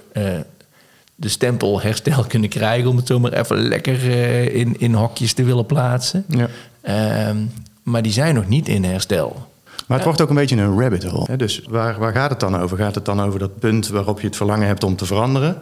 [1.19, 5.34] de stempel herstel kunnen krijgen, om het zo maar even lekker uh, in, in hokjes
[5.34, 6.25] te willen plaatsen.
[6.28, 6.47] Ja.
[6.84, 7.38] Uh,
[7.84, 9.47] maar die zijn nog niet in herstel.
[9.88, 11.38] Maar het wordt ook een beetje een rabbit hole.
[11.38, 12.78] Dus waar, waar gaat het dan over?
[12.78, 15.62] Gaat het dan over dat punt waarop je het verlangen hebt om te veranderen?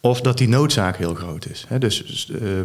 [0.00, 1.64] Of dat die noodzaak heel groot is.
[1.68, 1.78] Hè?
[1.78, 2.60] Dus uh,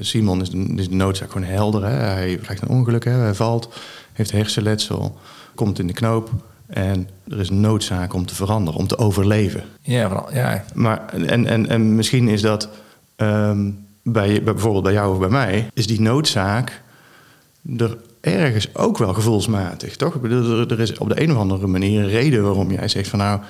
[0.00, 1.84] Simon is de, is de, noodzaak gewoon helder.
[1.84, 1.94] Hè?
[1.94, 3.10] Hij krijgt een ongeluk, hè?
[3.10, 3.68] hij valt,
[4.12, 5.18] heeft hersenletsel,
[5.54, 6.30] komt in de knoop.
[6.66, 9.64] En er is noodzaak om te veranderen, om te overleven.
[9.80, 10.64] Ja, ja.
[10.74, 12.68] Maar, en, en, en misschien is dat
[13.16, 16.82] um, bij, bijvoorbeeld bij jou of bij mij, is die noodzaak
[17.76, 20.14] er ergens ook wel gevoelsmatig, toch?
[20.14, 22.88] Ik bedoel, er, er is op de een of andere manier een reden waarom jij
[22.88, 23.40] zegt van nou,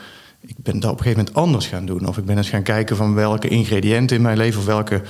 [0.47, 2.07] ik ben dat op een gegeven moment anders gaan doen.
[2.09, 5.03] Of ik ben eens gaan kijken van welke ingrediënten in mijn leven, of welke,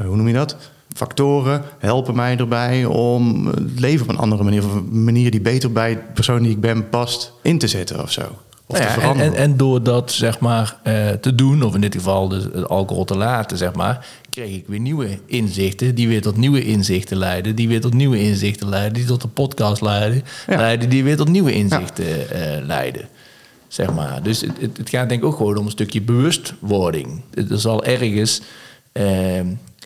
[0.00, 0.56] uh, hoe noem je dat?
[0.94, 5.40] factoren helpen mij erbij om het leven op een andere manier, of een manier die
[5.40, 8.20] beter bij de persoon die ik ben past, in te zetten of zo.
[8.66, 9.34] Of Nou te ja, en, veranderen.
[9.34, 12.68] en, en door dat zeg maar eh, te doen, of in dit geval dus het
[12.68, 17.16] alcohol te laten, zeg maar, kreeg ik weer nieuwe inzichten, die weer tot nieuwe inzichten
[17.16, 20.56] leiden, die weer tot nieuwe inzichten leiden, die tot een podcast leiden, Ja.
[20.56, 23.08] leiden die weer tot nieuwe inzichten eh, leiden.
[23.68, 24.22] Zeg maar.
[24.22, 27.22] Dus het, het, het gaat denk ik ook gewoon om een stukje bewustwording.
[27.34, 28.40] Er zal ergens
[28.92, 29.40] eh,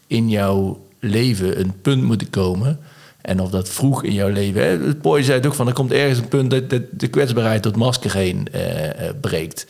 [0.06, 2.78] in jouw leven een punt moeten komen.
[3.20, 4.62] En of dat vroeg in jouw leven.
[4.62, 7.08] Hè, het Boy zei het ook van er komt ergens een punt dat, dat de
[7.08, 9.66] kwetsbaarheid tot masker heen eh, eh, breekt.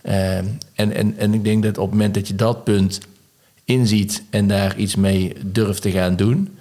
[0.00, 3.00] Eh, en, en, en ik denk dat op het moment dat je dat punt
[3.64, 6.56] inziet en daar iets mee durft te gaan doen,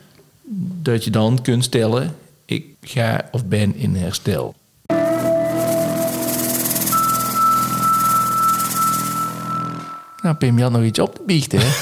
[0.81, 4.55] dat je dan kunt stellen: ik ga of ben in herstel.
[10.25, 11.59] Nou, Pim, je had nog iets op te biechten?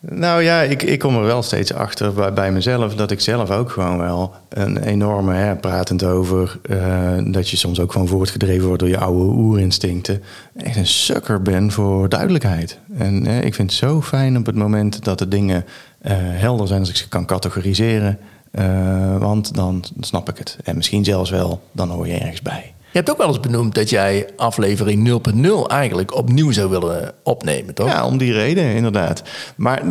[0.00, 3.70] Nou ja, ik, ik kom er wel steeds achter bij, mezelf dat ik zelf ook
[3.70, 8.80] gewoon wel een enorme, hè, pratend over, eh, dat je soms ook gewoon voortgedreven wordt
[8.80, 10.22] door je oude oerinstincten,
[10.56, 12.78] echt een sukker ben voor duidelijkheid.
[12.96, 15.64] En ik vind het zo fijn op het moment dat de dingen
[15.98, 18.18] eh, helder zijn als ik ze kan categoriseren,
[18.50, 20.56] eh, want dan snap ik het.
[20.64, 22.72] En misschien zelfs wel, dan hoor je ergens bij.
[22.90, 27.74] Je hebt ook wel eens benoemd dat jij aflevering 0.0 eigenlijk opnieuw zou willen opnemen,
[27.74, 27.88] toch?
[27.88, 29.22] Ja, om die reden inderdaad.
[29.56, 29.82] Maar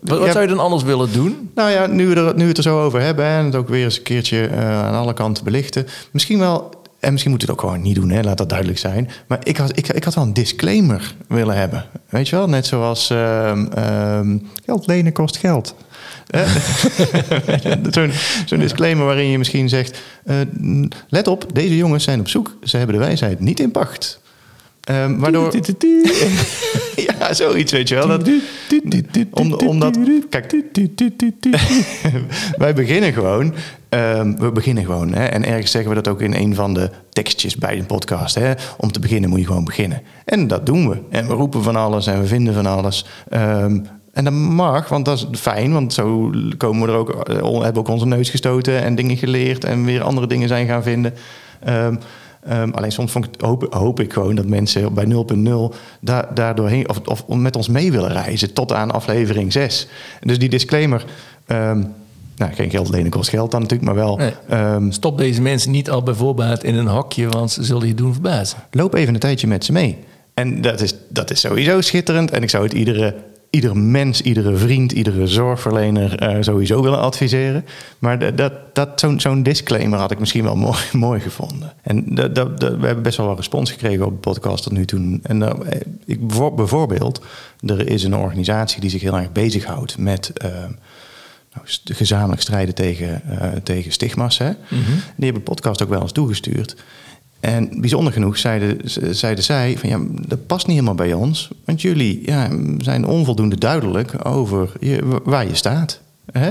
[0.00, 1.50] Wat, wat ja, zou je dan anders willen doen?
[1.54, 3.68] Nou ja, nu we, er, nu we het er zo over hebben en het ook
[3.68, 5.86] weer eens een keertje eh, aan alle kanten belichten.
[6.10, 6.70] Misschien wel,
[7.00, 9.10] en misschien moet het ook gewoon niet doen, hè, laat dat duidelijk zijn.
[9.26, 11.84] Maar ik had, ik, ik had wel een disclaimer willen hebben.
[12.08, 15.74] Weet je wel, net zoals ehm, ehm, geld lenen kost geld.
[16.26, 16.50] Eh,
[18.46, 20.36] Zo'n disclaimer waarin je misschien zegt: eh,
[21.08, 22.56] Let op, deze jongens zijn op zoek.
[22.62, 24.20] Ze hebben de wijsheid niet in pacht.
[24.84, 25.52] Ehm, waardoor.
[27.18, 28.08] ja, zoiets, weet je wel.
[28.08, 28.28] Dat,
[29.30, 29.98] om, omdat,
[30.30, 30.54] kijk,
[32.56, 33.54] wij beginnen gewoon.
[33.88, 35.12] ehm, we beginnen gewoon.
[35.14, 38.34] Hè, en ergens zeggen we dat ook in een van de tekstjes bij een podcast.
[38.34, 40.02] Hè, om te beginnen moet je gewoon beginnen.
[40.24, 40.98] En dat doen we.
[41.10, 43.06] En we roepen van alles en we vinden van alles.
[43.28, 43.78] Ehm,
[44.14, 45.72] en dat mag, want dat is fijn.
[45.72, 49.16] Want zo komen we er ook, eh, hebben we ook onze neus gestoten en dingen
[49.16, 49.64] geleerd.
[49.64, 51.14] En weer andere dingen zijn gaan vinden.
[51.64, 51.96] Ehm,
[52.44, 56.88] ehm, alleen soms vond ik, hoop, hoop ik gewoon dat mensen bij 0.0 da daardoorheen
[56.88, 59.88] of, of met ons mee willen reizen tot aan aflevering 6.
[60.20, 61.04] Dus die disclaimer.
[61.46, 61.82] ehm,
[62.36, 64.16] nou, geen geld lenen kost geld dan natuurlijk, maar wel.
[64.16, 64.90] Nee.
[64.90, 68.12] Stop deze mensen niet al bij voorbaat in een hokje, want ze zullen je doen
[68.12, 68.58] verbazen.
[68.70, 69.98] loop even een tijdje met ze mee.
[70.34, 72.30] En dat is, dat is sowieso schitterend.
[72.30, 73.14] En ik zou het iedere,
[73.54, 77.64] iedere mens, iedere vriend, iedere zorgverlener eh, sowieso willen adviseren.
[77.98, 81.72] Maar dat, dat, zo'n zo'n disclaimer had ik misschien wel mooi, mooi gevonden.
[81.82, 84.84] En dat, dat, we hebben best wel wat respons gekregen op de podcast tot nu
[84.84, 85.20] toe.
[85.22, 87.24] En eh, ik, bijvoor- bijvoorbeeld,
[87.66, 90.32] er is een organisatie die zich heel erg bezighoudt met...
[90.42, 93.22] nou, st- gezamenlijk strijden tegen,
[93.62, 94.38] tegen stigma's.
[94.38, 94.50] Hè?
[94.68, 96.76] Die hebben de podcast ook wel eens toegestuurd.
[97.44, 98.78] En bijzonder genoeg zeiden,
[99.16, 101.48] zeiden zij van ja, dat past niet helemaal bij ons.
[101.64, 104.70] Want jullie ja, zijn onvoldoende duidelijk over
[105.24, 106.00] waar je staat.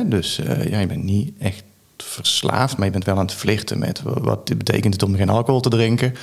[0.06, 1.64] Dus eh, ja, je bent niet echt
[1.98, 5.30] verslaafd, maar je bent wel aan het vlichten met wa- wat betekent het om geen
[5.30, 6.14] alcohol te drinken.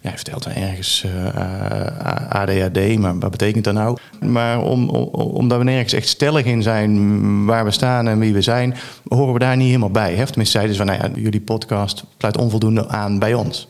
[0.00, 3.96] Ja, hij vertelt dan ergens eh, ADHD, maar wat betekent dat nou?
[4.20, 8.32] Maar om, om, omdat we nergens echt stellig in zijn waar we staan en wie
[8.32, 8.74] we zijn,
[9.08, 10.14] horen we daar niet helemaal bij.
[10.14, 13.68] Tenminste, zeiden ze van, nou ja, jullie podcast sluit onvoldoende aan bij ons.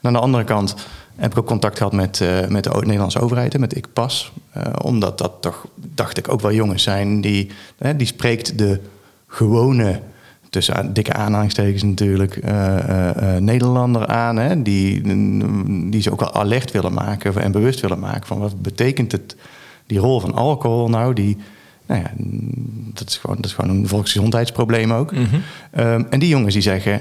[0.00, 0.74] En aan de andere kant
[1.16, 4.32] heb ik ook contact gehad met, eh, met de Nederlandse overheid, met Ik Pas.
[4.50, 8.80] Eh, omdat dat toch, dacht ik, ook wel jongens zijn die, hè, die spreekt de
[9.26, 10.00] gewone,
[10.50, 14.36] tussen dikke aanhalingstekens natuurlijk, eh, Nederlander aan.
[14.36, 15.02] Hè, die,
[15.90, 19.36] die ze ook wel alert willen maken en bewust willen maken van wat betekent het,
[19.86, 21.36] die rol van alcohol nou, die...
[21.86, 22.10] Nou ja,
[22.94, 25.12] dat is, gewoon, dat is gewoon een volksgezondheidsprobleem ook.
[25.70, 27.00] Ehm, en die jongens die zeggen...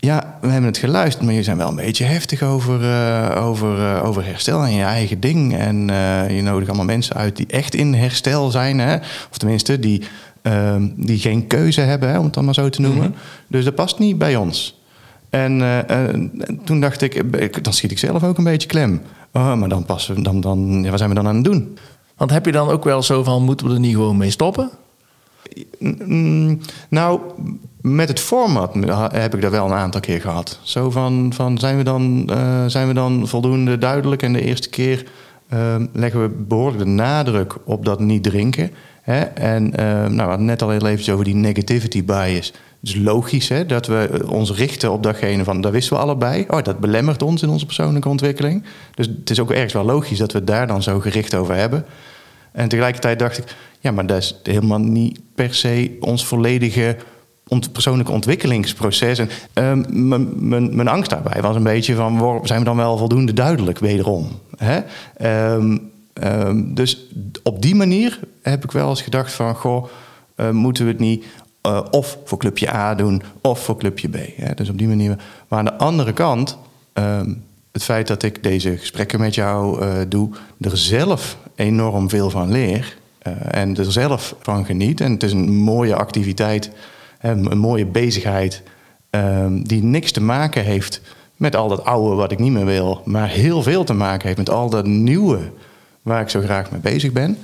[0.00, 3.78] Ja, we hebben het geluisterd, maar je zijn wel een beetje heftig over, eh, over,
[3.80, 5.56] eh, over herstel en je eigen ding.
[5.56, 8.78] En eh, je nodigt allemaal mensen uit die echt in herstel zijn.
[8.78, 8.96] Hè?
[9.30, 10.02] Of tenminste, die,
[10.42, 13.14] ehm, die geen keuze hebben, hè, om het dan maar zo te noemen.
[13.46, 14.80] Dus dat past niet bij ons.
[15.30, 19.02] En en toen dacht ik, ik, dan schiet ik zelf ook een beetje klem.
[19.32, 21.78] Oh, maar dan passen we, dan, dan, ja, wat zijn we dan aan het doen?
[22.16, 24.70] Want heb je dan ook wel zo van, moeten we er niet gewoon mee stoppen?
[26.88, 27.20] Nou,
[27.80, 28.74] met het format
[29.12, 30.58] heb ik dat wel een aantal keer gehad.
[30.62, 34.22] Zo van, van zijn, we dan, eh, zijn we dan voldoende duidelijk?
[34.22, 35.04] En de eerste keer
[35.48, 38.70] eh, leggen we behoorlijk de nadruk op dat niet drinken.
[39.02, 39.20] Hè?
[39.20, 42.52] En eh, nou, we hadden net al heel even over die negativity bias.
[42.80, 46.44] Het is logisch hè, dat we ons richten op datgene van, dat wisten we allebei.
[46.48, 48.64] Oh, dat belemmert ons in onze persoonlijke ontwikkeling.
[48.94, 51.84] Dus het is ook ergens wel logisch dat we daar dan zo gericht over hebben.
[52.52, 53.44] En tegelijkertijd dacht ik,
[53.80, 56.96] ja, maar dat is helemaal niet per se ons volledige
[57.48, 59.18] ont persoonlijke ontwikkelingsproces.
[59.18, 59.84] En ehm,
[60.48, 64.28] mijn- angst daarbij was een beetje van, zijn we dan wel voldoende duidelijk wederom?
[64.56, 64.80] Hè?
[65.16, 65.78] Ehm,
[66.12, 67.06] ehm, dus
[67.42, 69.86] op die manier heb ik wel eens gedacht van, goh,
[70.34, 71.24] eh, moeten we het niet
[71.60, 74.16] eh, of voor clubje A doen of voor clubje B.
[74.36, 74.54] Hè?
[74.54, 75.16] Dus op die manier.
[75.48, 76.58] Maar aan de andere kant,
[77.72, 80.30] het feit dat ik deze gesprekken met jou eh, doe,
[80.60, 82.96] er zelf enorm veel van leer
[83.50, 85.00] en er zelf van geniet.
[85.00, 86.70] En het is een mooie activiteit,
[87.20, 88.62] een mooie bezigheid
[89.10, 91.00] ehm, die niks te maken heeft
[91.36, 94.38] met al dat oude wat ik niet meer wil, maar heel veel te maken heeft
[94.38, 95.38] met al dat nieuwe
[96.02, 97.38] waar ik zo graag mee bezig ben.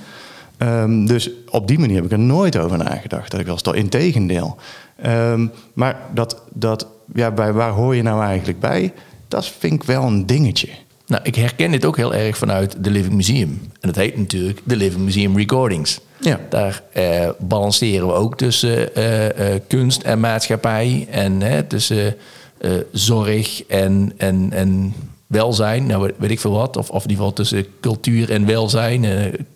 [0.57, 3.31] Ehm, dus op die manier heb ik er nooit over nagedacht.
[3.31, 4.55] Dat ik wel eens in tegendeel.
[4.95, 8.93] Ehm, maar dat, dat ja, bij waar hoor je nou eigenlijk bij?
[9.27, 10.69] Dat vind ik wel een dingetje.
[11.07, 13.49] Nou, ik herken dit ook heel erg vanuit de Living Museum.
[13.79, 15.99] En dat heet natuurlijk de Living Museum Recordings.
[16.19, 16.39] Ja.
[16.49, 21.07] Daar eh, balanceren we ook tussen eh, eh, kunst en maatschappij.
[21.11, 22.15] En hè, tussen
[22.57, 24.93] eh, zorg en, en, en
[25.27, 25.85] welzijn.
[25.85, 26.77] Nou, weet- ik veel wat.
[26.77, 29.05] Of, of in ieder geval tussen cultuur en welzijn.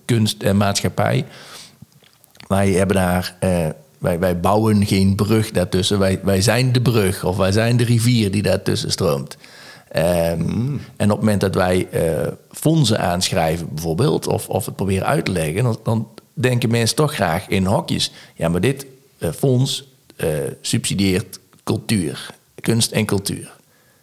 [0.05, 1.25] kunst en maatschappij.
[2.47, 3.35] Wij hebben daar...
[3.97, 5.99] wij, wij bouwen geen brug daartussen.
[5.99, 7.23] Wij, wij zijn de brug.
[7.25, 9.38] Of wij zijn de rivier die daartussen stroomt.
[9.91, 15.08] Ehm, En op het moment dat wij eh, fondsen aanschrijven, bijvoorbeeld, of, of het proberen
[15.08, 18.12] uit te leggen, dan, dan denken mensen toch graag in hokjes.
[18.36, 18.86] Ja, maar dit
[19.17, 20.28] eh, fonds eh,
[20.62, 22.30] subsidieert cultuur,
[22.62, 23.58] kunst en cultuur.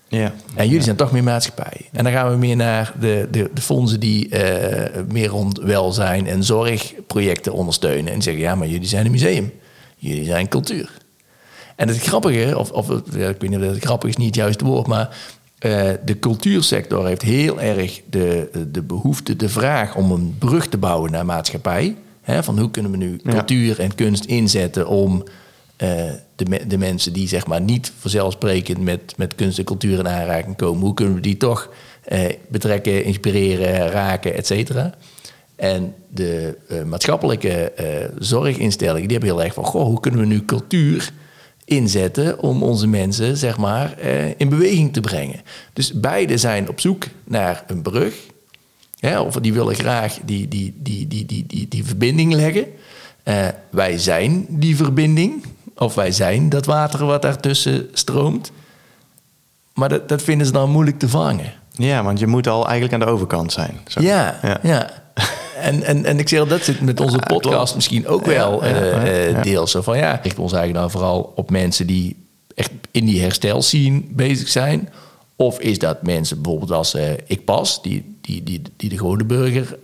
[0.09, 0.35] Ja.
[0.55, 1.89] En jullie zijn toch meer maatschappij.
[1.93, 4.29] En dan gaan we meer naar de, de, de fondsen die
[5.09, 8.13] meer rond welzijn en zorgprojecten ondersteunen.
[8.13, 9.53] En zeggen, ja, maar jullie zijn een museum.
[9.97, 10.91] Jullie zijn cultuur.
[11.77, 14.65] En het grappige, of, of ik weet niet of het grappig is niet het juiste
[14.65, 15.17] woord, maar
[15.67, 20.79] eh, de cultuursector heeft heel erg de, de behoefte, de vraag om een brug te
[20.79, 21.97] bouwen naar maatschappij.
[22.23, 23.31] Hè, van hoe kunnen we nu Ja.
[23.33, 25.25] cultuur en kunst inzetten om
[25.77, 25.89] eh,
[26.37, 30.09] de, me- de mensen die zeg maar niet vanzelfsprekend met, met kunst en cultuur in
[30.09, 31.71] aanraking komen, hoe kunnen we die toch
[32.05, 34.95] eh, betrekken, inspireren, raken, et cetera.
[35.57, 37.73] En de maatschappelijke
[38.19, 41.13] zorginstellingen die hebben heel erg van, goh, hoe kunnen we nu cultuur
[41.67, 45.41] inzetten om onze mensen zeg maar eh, in beweging te brengen.
[45.73, 48.15] Dus beide zijn op zoek naar een brug.
[49.01, 52.67] Hè, of die willen graag die, die, die, die, die, die, die verbinding leggen.
[53.23, 55.45] Eh, wij zijn die verbinding.
[55.75, 58.53] Of wij zijn dat water wat daartussen stroomt.
[59.75, 61.53] Maar dat, dat vinden ze dan moeilijk te vangen.
[61.73, 63.81] ja, want je moet al eigenlijk aan de overkant zijn.
[63.87, 64.01] Zo.
[64.01, 64.59] Ja, Ja.
[64.63, 64.91] ja.
[65.61, 69.43] En, en, en ik zeg, dat zit met onze podcast misschien ook wel ja.
[69.43, 69.71] deels.
[69.71, 72.17] Zo van ja, richten ons eigenlijk dan vooral op mensen die
[72.55, 74.89] echt in die herstelscene bezig zijn.
[75.37, 79.25] Of is dat mensen bijvoorbeeld als eh, ik pas, die, die, die, die de gewone
[79.25, 79.79] burger,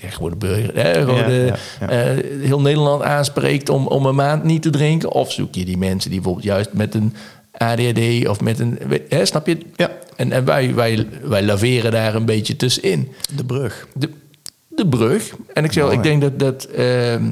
[0.00, 4.70] ja, gewone burger, hè, Ja, ja, heel Nederland aanspreekt om, om een maand niet te
[4.70, 5.12] drinken?
[5.12, 7.14] Of zoek je die mensen die bijvoorbeeld juist met een
[7.52, 9.58] ADHD of met een, hè, snap je?
[9.76, 9.90] Ja.
[10.16, 13.86] En, en wij, wij, wij laveren daar een beetje tussenin De brug.
[13.94, 14.10] de,
[14.78, 15.34] de brug.
[15.52, 17.30] En ik, zeg, ik denk dat, dat, ehm,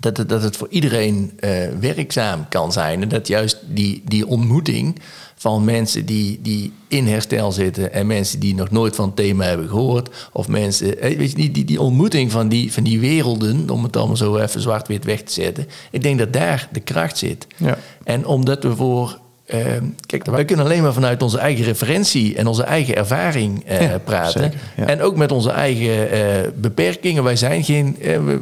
[0.00, 3.02] dat, het, dat het voor iedereen eh, werkzaam kan zijn.
[3.02, 5.00] En dat juist die, die ontmoeting
[5.36, 7.92] van mensen die, die in herstel zitten...
[7.92, 10.28] en mensen die nog nooit van het thema hebben gehoord...
[10.32, 13.70] of mensen, eh, weet je, die, die, die ontmoeting van die, van die werelden...
[13.70, 15.66] om het allemaal zo even zwart-wit weg te zetten...
[15.90, 17.46] ik denk dat daar de kracht zit.
[17.56, 17.78] Ja.
[18.04, 19.20] En omdat we voor...
[19.50, 23.90] ehm, kijk, wij kunnen alleen maar vanuit onze eigen referentie en onze eigen ervaring eh,
[23.90, 24.42] Ja, praten.
[24.42, 24.86] zeker, ja.
[24.86, 26.20] En ook met onze eigen eh,
[26.56, 27.24] beperkingen.
[27.24, 27.96] Wij zijn geen.
[28.00, 28.40] eh, we-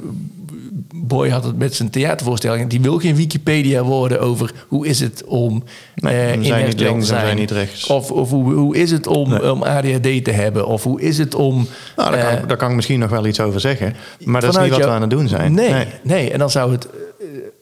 [0.94, 2.70] Boy had het met zijn theatervoorstelling.
[2.70, 6.84] Die wil geen Wikipedia worden over hoe is het om Nee, in zijn niet te
[6.84, 7.36] links zijn.
[7.36, 7.86] niet rechts.
[7.86, 9.52] Of, of hoe, hoe is het om, Nee.
[9.52, 10.66] om ADHD te hebben?
[10.66, 11.66] Of hoe is het om...
[11.96, 13.94] Nou, daar, kan, daar kan ik misschien nog wel iets over zeggen.
[14.24, 15.52] Maar dat is niet wat jou- we aan het doen zijn.
[15.54, 16.30] Nee, nee.
[16.30, 16.88] en dan zou het...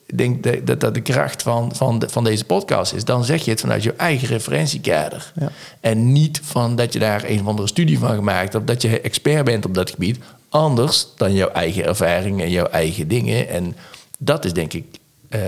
[0.07, 3.05] Ik denk dat- dat dat de kracht van, van, de- van deze podcast is.
[3.05, 5.33] Dan zeg je het vanuit je eigen referentiekader.
[5.41, 5.49] Ja.
[5.81, 8.65] En niet van dat je daar een of andere studie van gemaakt hebt...
[8.69, 10.19] of dat je expert bent op dat gebied.
[10.49, 13.49] Anders dan jouw eigen ervaring en jouw eigen dingen.
[13.49, 13.77] En
[14.19, 14.85] dat is denk ik
[15.29, 15.41] eh,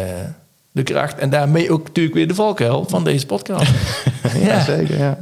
[0.72, 1.18] de kracht.
[1.18, 3.70] En daarmee ook natuurlijk weer de valkuil van deze podcast.
[4.42, 4.98] Ja, zeker.
[4.98, 5.18] Ja,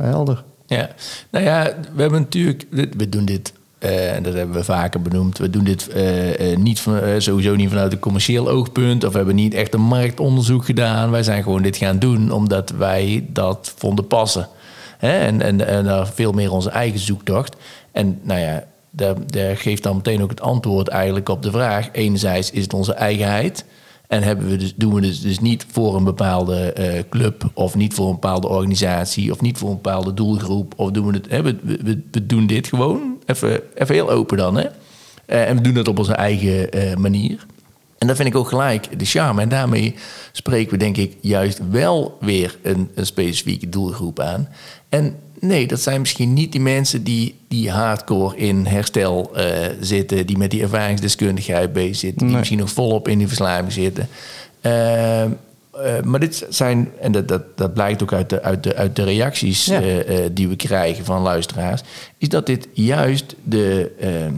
[0.00, 0.44] helder.
[0.66, 0.90] Ja,
[1.30, 5.50] nou ja, we hebben natuurlijk, we- doen dit, en dat hebben we vaker benoemd, we
[5.50, 9.34] doen dit eh, eh, niet eh, sowieso niet vanuit een commercieel oogpunt, of we hebben
[9.34, 11.10] niet echt een marktonderzoek gedaan.
[11.10, 14.48] Wij zijn gewoon dit gaan doen omdat wij dat vonden passen.
[14.98, 15.18] Hè?
[15.18, 17.56] En, en, en veel meer onze eigen zoektocht.
[17.92, 21.88] En nou ja, daar, daar geeft dan meteen ook het antwoord eigenlijk op de vraag.
[21.92, 23.64] Enerzijds is het onze eigenheid.
[24.08, 27.74] En hebben we dus, doen we dus, dus niet voor een bepaalde eh, club of
[27.74, 30.72] niet voor een bepaalde organisatie of niet voor een bepaalde doelgroep.
[30.76, 31.56] Of doen we het, hè, we,
[32.10, 34.56] we, doen dit gewoon, even, even heel open dan.
[34.56, 34.66] Hè?
[35.26, 37.46] Eh, en we doen het op onze eigen eh, manier.
[37.98, 39.40] En dat vind ik ook gelijk de charme.
[39.40, 39.94] En daarmee
[40.32, 44.48] spreken we denk ik juist wel weer een, een specifieke doelgroep aan.
[44.88, 50.26] En nee, dat zijn misschien niet die mensen die, die hardcore in herstel eh, zitten,
[50.26, 54.08] die met die ervaringsdeskundigheid bezig zitten, die misschien nog volop in die verslaving zitten.
[54.60, 55.30] Eh, eh,
[56.04, 59.04] maar dit zijn, en dat, dat, dat blijkt ook uit de, uit de, uit de
[59.04, 59.80] reacties Ja.
[59.82, 61.80] eh, die we krijgen van luisteraars,
[62.18, 64.32] is dat dit juist de, ehm,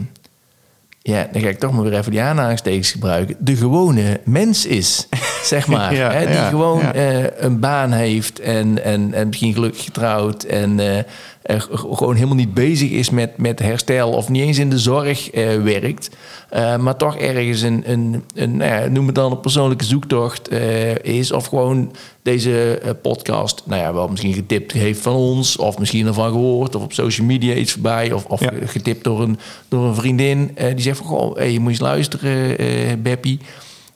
[1.03, 5.07] ja, dan ga ik toch maar weer even die aanhalingstekens gebruiken, de gewone mens is,
[5.43, 5.95] zeg maar.
[5.95, 6.93] Ja, hè, die ja, gewoon ja.
[6.93, 11.03] eh, een baan heeft en, en, en misschien gelukkig getrouwd en eh,
[11.41, 15.29] er gewoon helemaal niet bezig is met, met herstel of niet eens in de zorg
[15.29, 16.09] eh, werkt,
[16.49, 20.47] eh, maar toch ergens een, een, een nou ja, noem het dan een persoonlijke zoektocht
[20.47, 25.77] eh, is of gewoon deze podcast, nou ja, wel misschien getipt heeft van ons of
[25.77, 28.51] misschien ervan gehoord of op social media iets voorbij of, of Ja.
[28.65, 33.01] getipt door een, door een vriendin die zegt van goh, hey, je moet eens luisteren,
[33.01, 33.39] Beppie.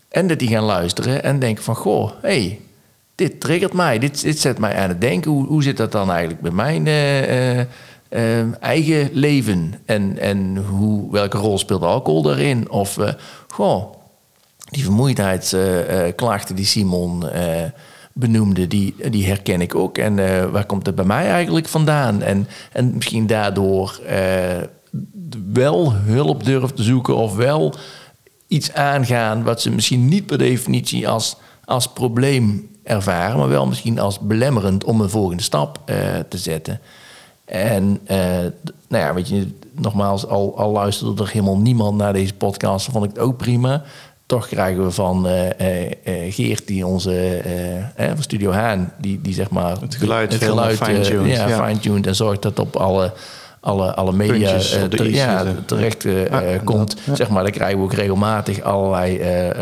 [0.10, 1.75] En dat die gaan luisteren en denken van...
[1.75, 2.60] goh, hey,
[3.15, 5.32] dit triggert mij, dit, dit zet mij aan het denken.
[5.32, 7.67] Hoe, hoe zit dat dan eigenlijk met mijn eh, eh,
[8.10, 9.73] eh, eigen leven?
[9.86, 12.69] En, en hoe, welke rol speelt alcohol daarin?
[12.69, 13.13] Of, eh,
[13.47, 13.93] goh,
[14.69, 17.23] die vermoeidheidsklachten die Simon
[18.13, 19.97] benoemde, die, die herken ik ook.
[19.97, 20.15] En
[20.51, 22.21] waar komt het bij mij eigenlijk vandaan?
[22.21, 23.99] En, en misschien daardoor
[25.54, 27.75] wel hulp durven te zoeken of wel
[28.47, 34.00] iets aangaan wat ze misschien niet per definitie als, als probleem ervaren, maar wel misschien
[34.00, 35.98] als belemmerend om een volgende stap eh,
[36.30, 36.80] te zetten.
[37.45, 38.17] En eh,
[38.88, 43.06] nou ja, weet je, nogmaals, al, al luisterde er helemaal niemand naar deze podcast, vond
[43.06, 43.84] ik het ook prima.
[44.26, 47.41] Toch krijgen we van eh, Geert, die onze
[47.95, 51.69] van Studio Haan, die, die zeg maar Het geluid het geluid fine-tuned, ja, ja.
[52.04, 53.13] en zorgt dat op alle,
[53.65, 56.97] alle, alle media eh, ja, terecht eh, eh, en komt.
[57.06, 57.17] dat.
[57.17, 59.19] Zeg maar, dan krijgen we ook regelmatig allerlei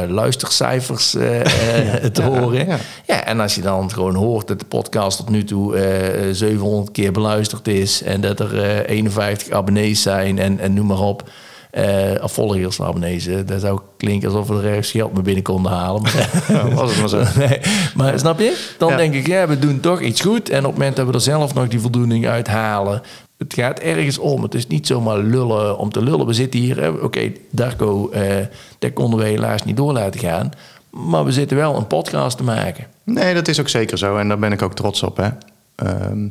[0.07, 1.09] luistercijfers
[2.13, 2.67] te horen.
[3.07, 3.25] ja.
[3.25, 7.11] En als je dan gewoon hoort dat de podcast tot nu toe eh, 700 keer
[7.11, 11.23] beluisterd is en dat er eh, 51 abonnees zijn en, en noem maar op.
[12.23, 13.27] of volgers van abonnees.
[13.45, 16.01] Dat zou klinken alsof we er ergens geld mee binnen konden halen.
[16.01, 17.23] Maar, Ja, was het maar zo.
[17.47, 17.59] nee,
[17.95, 18.73] maar snap je?
[18.77, 18.95] Dan Ja.
[18.97, 20.49] denk ik, ja, we doen toch iets goed.
[20.49, 23.01] En op het moment dat we er zelf nog die voldoening uit halen.
[23.37, 24.43] Het gaat ergens om.
[24.43, 26.25] Het is niet zomaar lullen om te lullen.
[26.25, 28.45] We zitten hier, oké, Darko, eh
[28.79, 30.51] daar konden we helaas niet door laten gaan.
[30.89, 32.87] Maar we zitten wel een podcast te maken.
[33.03, 34.17] Nee, dat is ook zeker zo.
[34.17, 35.17] En daar ben ik ook trots op.
[35.17, 35.29] Hè.
[35.75, 36.29] Ehm,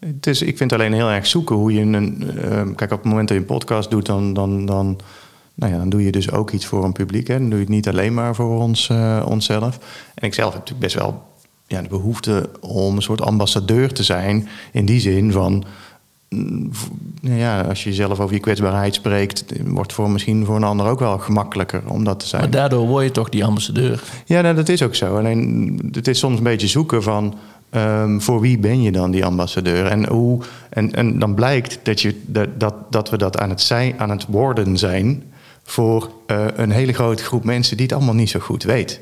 [0.00, 2.30] het is, ik vind alleen heel erg zoeken hoe je een.
[2.42, 4.98] ehm, kijk, op het moment dat je een podcast doet, dan, dan, dan,
[5.54, 7.26] nou ja, dan doe je dus ook iets voor een publiek.
[7.28, 7.38] Hè.
[7.38, 9.78] Dan doe je het niet alleen maar voor ons, eh, onszelf.
[10.14, 11.22] En ik zelf heb natuurlijk best wel
[11.66, 14.48] ja, de behoefte om een soort ambassadeur te zijn.
[14.72, 15.64] In die zin van.
[16.34, 16.70] Mm,
[17.20, 20.86] nou ja, als je zelf over je kwetsbaarheid spreekt, wordt voor misschien voor een ander
[20.86, 22.42] ook wel gemakkelijker om dat te zijn.
[22.42, 24.02] Maar daardoor word je toch die ambassadeur.
[24.24, 25.16] Ja, nou, dat is ook zo.
[25.16, 27.34] Alleen het is soms een beetje zoeken van
[27.70, 29.86] ehm, voor wie ben je dan die ambassadeur?
[29.86, 33.60] En, hoe, en, en dan blijkt dat, je, dat, dat, dat we dat aan het,
[33.60, 35.22] zijn, aan het worden zijn
[35.62, 39.00] voor eh, een hele grote groep mensen die het allemaal niet zo goed weet.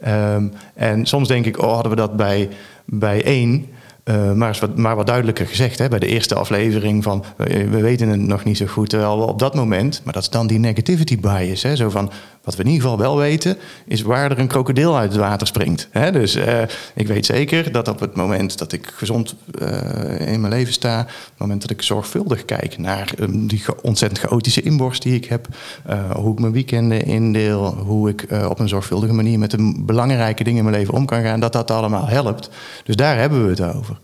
[0.00, 2.48] Ehm, en soms denk ik, oh, hadden we dat bij,
[2.84, 3.66] bij één.
[4.08, 7.80] Eh, maar, wat, maar wat duidelijker gezegd, hè, bij de eerste aflevering van eh, we
[7.80, 8.88] weten het nog niet zo goed.
[8.88, 11.62] Terwijl we op dat moment, maar dat is dan die negativity bias.
[11.62, 12.10] Hè, zo van
[12.44, 15.46] wat we in ieder geval wel weten, is waar er een krokodil uit het water
[15.46, 15.88] springt.
[16.12, 16.62] Dus eh,
[16.94, 21.00] ik weet zeker dat op het moment dat ik gezond eh, in mijn leven sta,
[21.00, 25.24] op het moment dat ik zorgvuldig kijk naar eh, die ontzettend chaotische inborst die ik
[25.24, 25.48] heb,
[25.84, 30.44] eh, hoe ik mijn weekenden indeel, hoe ik op een zorgvuldige manier met de belangrijke
[30.44, 32.50] dingen in mijn leven om kan gaan, dat dat allemaal helpt.
[32.84, 33.98] Dus daar hebben we het over.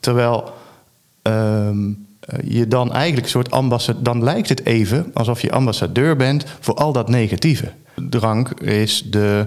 [0.00, 0.52] Terwijl
[1.22, 1.96] ehm, eh,
[2.44, 4.02] je dan eigenlijk een soort ambassadeur...
[4.02, 7.72] dan lijkt het even alsof je ambassadeur bent voor al dat negatieve.
[7.94, 9.46] Drank is de...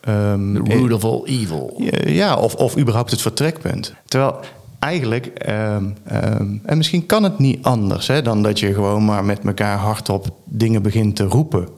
[0.00, 1.82] ehm, The root of all evil.
[2.06, 3.94] ja, of, of überhaupt het vertrekpunt.
[4.04, 4.40] Terwijl
[4.78, 9.24] eigenlijk, ehm, ehm, en misschien kan het niet anders hè, dan dat je gewoon maar
[9.24, 11.68] met elkaar hardop dingen begint te roepen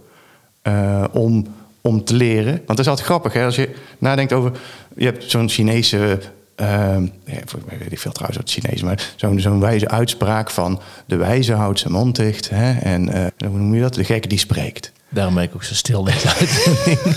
[0.63, 1.47] eh, om,
[1.81, 2.53] om te leren.
[2.53, 4.53] Want dat is altijd grappig hè, als je nadenkt over,
[4.97, 6.19] je hebt zo'n Chinese.
[6.57, 9.89] Ehm, ja, voor- ik weet niet veel trouwens uit het Chinees, maar zo'n zo'n wijze
[9.89, 12.51] uitspraak van de wijze houdt zijn mond dicht.
[12.51, 13.95] Hè, en eh, hoe noem je dat?
[13.95, 14.93] De gek die spreekt.
[15.09, 17.17] Daarom ben ik ook zo stil deze uitzending.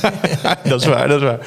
[0.63, 1.39] dat is waar, dat is waar.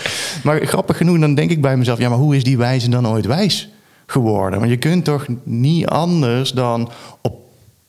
[0.43, 1.99] Maar grappig genoeg, dan denk ik bij mezelf...
[1.99, 3.69] ja, maar hoe is die wijze dan ooit wijs
[4.07, 4.59] geworden?
[4.59, 6.91] Want je kunt toch niet anders dan
[7.23, 7.35] op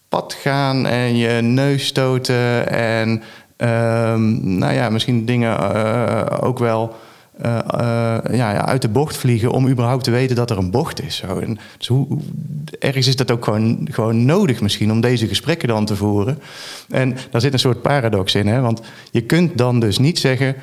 [0.10, 0.86] pad gaan...
[0.86, 3.24] en je neus stoten en...
[3.58, 6.96] ehm, nou ja, misschien dingen eh, ook wel
[7.42, 11.04] eh, eh, ja, uit de bocht vliegen om überhaupt te weten dat er een bocht
[11.04, 11.16] is.
[11.16, 11.40] Zo.
[11.40, 11.90] En dus
[12.80, 16.40] ergens is dat ook gewoon, gewoon nodig misschien om deze gesprekken dan te voeren.
[16.90, 18.62] En daar zit een soort paradox in, hè?
[18.62, 18.82] want
[19.12, 20.56] je kunt dan dus niet zeggen.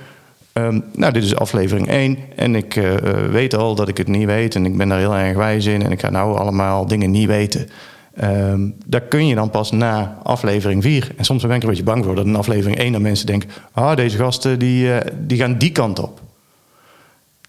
[0.53, 2.95] ehm, nou, dit is aflevering 1 en ik eh,
[3.31, 5.83] weet al dat ik het niet weet en ik ben daar heel erg wijs in
[5.83, 7.69] en ik ga nou allemaal dingen niet weten.
[8.15, 11.13] Ehm daar kun je dan pas na aflevering 4.
[11.17, 13.27] En soms ben ik er een beetje bang voor dat in aflevering 1 dan mensen
[13.27, 14.91] denken: ah, deze gasten die,
[15.27, 16.21] die gaan die kant op.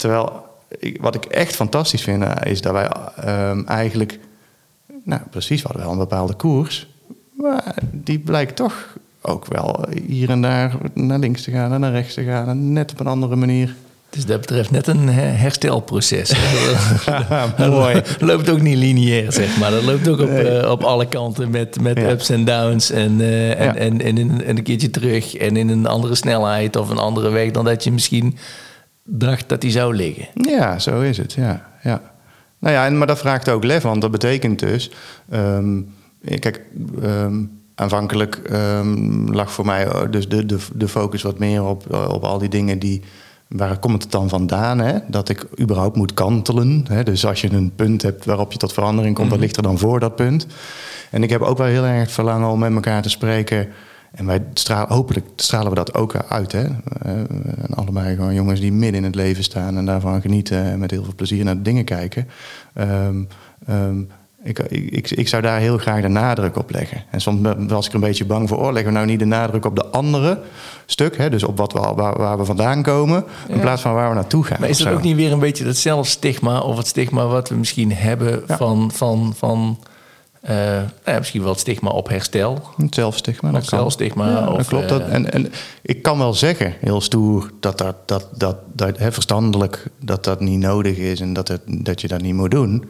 [0.02, 0.46] Terwijl
[0.80, 4.20] ik, wat ik echt fantastisch vind, eh, is dat wij ehm, eigenlijk,
[5.04, 6.88] nou precies, we hadden wel een bepaalde koers,
[7.38, 11.92] maar die blijkt toch ook wel hier en daar naar links te gaan en naar
[11.92, 13.76] rechts te gaan, en net op een andere manier.
[14.10, 16.34] Dus dat betreft net een herstelproces.
[17.58, 17.94] Mooi.
[18.20, 19.72] Dat loopt ook niet lineair, zeg maar.
[19.72, 22.10] Dat loopt ook op, eh, op alle kanten met, met Ja.
[22.10, 22.90] ups en downs.
[22.92, 23.76] En, eh, en, Ja.
[23.76, 25.36] en, en, in- en een keertje terug.
[25.36, 28.38] En in een andere snelheid of een andere weg dan dat je misschien
[29.04, 30.28] dacht dat die zou liggen.
[30.34, 31.70] Ja, zo is het, ja.
[31.84, 32.02] ja.
[32.60, 34.92] Nou ja, en, maar dat vraagt ook lef, want dat betekent dus...
[35.30, 35.82] ehm,
[36.40, 36.62] kijk,
[37.02, 37.44] ehm,
[37.76, 42.24] aanvankelijk ehm, lag voor mij eh, dus de, de, de focus wat meer op, op
[42.24, 43.02] al die dingen die...
[43.48, 44.80] Waar komt het dan vandaan?
[44.80, 45.00] Hè?
[45.08, 46.86] Dat ik überhaupt moet kantelen.
[46.88, 47.04] Hè?
[47.04, 49.78] Dus als je een punt hebt waarop je tot verandering komt, wat ligt er dan
[49.78, 50.48] voor dat punt?
[51.10, 53.68] En ik heb ook wel heel erg het verlangen om met elkaar te spreken.
[54.12, 56.52] En wij stralen, hopelijk stralen we dat ook uit.
[56.52, 56.64] Hè?
[56.64, 57.12] Eh,
[57.58, 60.92] en allebei gewoon jongens die midden in het leven staan en daarvan genieten en met
[60.92, 62.28] heel veel plezier naar dingen kijken.
[62.74, 63.24] Ehm,
[63.68, 64.00] ehm,
[64.44, 67.04] ik, ik, ik zou daar heel graag de nadruk op leggen.
[67.10, 68.58] En soms was ik er een beetje bang voor.
[68.58, 70.40] Oh, leggen we nou niet de nadruk op de andere
[70.86, 71.18] stuk?
[71.18, 71.30] Hè?
[71.30, 73.24] Dus op wat we, waar, waar we vandaan komen.
[73.48, 73.62] In Ja.
[73.62, 74.58] plaats van waar we naartoe gaan.
[74.60, 76.60] Maar is dat ook niet weer een beetje dat zelfstigma...
[76.60, 78.58] of het stigma wat we misschien hebben Ja.
[78.58, 78.92] van...
[78.94, 79.78] van, van
[80.42, 82.62] eh, nou ja, misschien wel het stigma op herstel.
[82.78, 83.52] Het zelfstigma.
[83.52, 84.90] dat zelfstigma, Ja, dat of, klopt.
[84.90, 88.98] Dat, eh, en, en ik kan wel zeggen, heel stoer, dat dat, dat, dat, dat
[88.98, 92.52] hè, verstandelijk dat dat niet nodig is en dat, het, dat je dat niet moet
[92.52, 92.90] doen.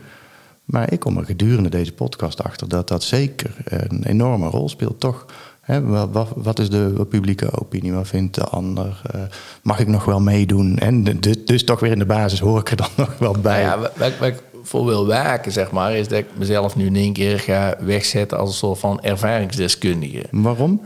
[0.65, 4.99] Maar ik kom er gedurende deze podcast achter dat dat zeker een enorme rol speelt,
[4.99, 5.25] toch?
[5.61, 5.81] Hè,
[6.11, 7.93] wat, wat, is de publieke opinie?
[7.93, 9.01] Wat vindt de ander?
[9.11, 9.21] Eh,
[9.61, 10.77] mag ik nog wel meedoen?
[10.77, 13.63] En dus toch weer in de basis hoor ik er dan nog wel bij.
[13.63, 17.13] Nou ja, ik voor wil waken, zeg maar, is dat ik mezelf nu in één
[17.13, 20.23] keer ga wegzetten als een soort van ervaringsdeskundige.
[20.31, 20.81] Waarom?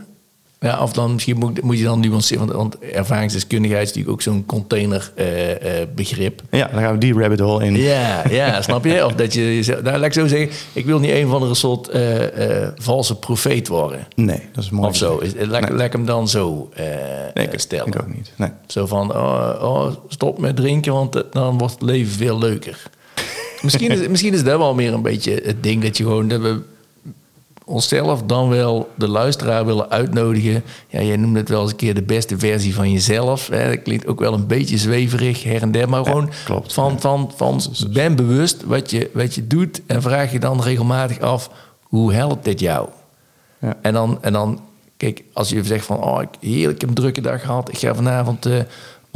[0.60, 4.22] Ja, of dan misschien moet, moet je dan nuanceren, want, want ervaringsdeskundigheid is natuurlijk ook
[4.22, 6.42] zo'n containerbegrip.
[6.50, 7.76] Ja, dan gaan we die rabbit hole in.
[7.76, 9.04] ja, ja, snap je?
[9.04, 11.88] Of dat je, nou, laat ik zo zeggen, ik wil niet een van een soort
[11.88, 14.06] eh, eh, valse profeet worden.
[14.14, 14.88] Nee, dat is mooi.
[14.88, 15.18] Of zo.
[15.18, 15.78] Is, laat, Nee.
[15.78, 16.84] laat hem dan zo eh,
[17.34, 17.86] Nee, eh, ik, stellen.
[17.86, 18.32] ik ook niet.
[18.36, 18.50] Nee.
[18.66, 22.82] Zo van, oh, oh, stop met drinken, want dan wordt het leven veel leuker.
[23.62, 26.28] Misschien, is, misschien is dat wel meer een beetje het ding dat je gewoon...
[26.28, 26.60] Dat we
[27.66, 30.64] onszelf dan wel de luisteraar willen uitnodigen.
[30.88, 33.48] Ja, jij noemt het wel eens een keer de beste versie van jezelf.
[33.48, 33.68] Hè?
[33.68, 35.88] Dat klinkt ook wel een beetje zweverig her en der.
[35.88, 36.72] Maar gewoon klopt.
[36.72, 37.60] van, van, van
[37.92, 39.82] ben bewust wat je, wat je doet...
[39.86, 41.50] en vraag je dan regelmatig af,
[41.82, 42.88] hoe helpt dit jou?
[43.58, 43.76] Ja.
[43.82, 44.60] En dan, en dan,
[44.96, 47.68] kijk, als je zegt van, oh, ik, heerlijk, ik heb een drukke dag gehad.
[47.68, 48.58] Ik ga vanavond eh,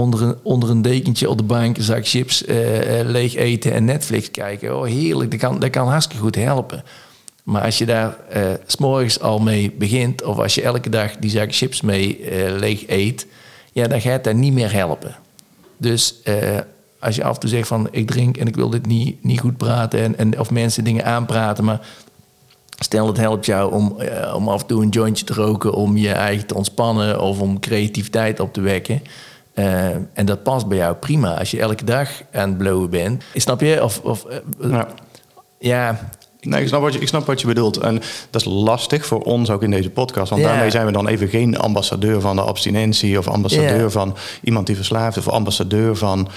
[0.00, 2.56] onder, een, onder een dekentje op de bank een zak chips eh,
[3.04, 4.78] leeg eten en Netflix kijken.
[4.78, 6.82] Oh, heerlijk, dat kan, dat kan hartstikke goed helpen.
[7.42, 8.16] Maar als je daar
[8.66, 12.20] s s'morgens al mee begint, of als je elke dag die zak chips mee
[12.58, 13.26] leeg eet,
[13.72, 15.16] ja, dan gaat dat niet meer helpen.
[15.76, 16.14] Dus
[17.00, 19.40] als je af en toe zegt van ik drink en ik wil dit niet, niet
[19.40, 21.80] goed praten, en, en, of mensen dingen aanpraten, maar
[22.82, 23.96] Stel, het helpt jou om,
[24.34, 27.60] om af en toe een jointje te roken, om je eigen te ontspannen of om
[27.60, 29.02] creativiteit op te wekken.
[29.54, 31.38] Eh, en dat past bij jou prima.
[31.38, 33.24] Als je elke dag aan het blowen bent.
[33.34, 33.84] Snap je?
[33.84, 34.36] Of, of, eh,
[34.70, 34.88] Ja.
[35.58, 36.08] ja,
[36.42, 37.76] Nee, ik snap, wat je, ik snap wat je bedoelt.
[37.76, 40.30] En dat is lastig voor ons ook in deze podcast.
[40.30, 40.48] Want Ja.
[40.48, 43.18] daarmee zijn we dan even geen ambassadeur van de abstinentie...
[43.18, 43.88] of ambassadeur Ja.
[43.90, 45.26] van iemand die verslaafd is...
[45.26, 46.28] of ambassadeur van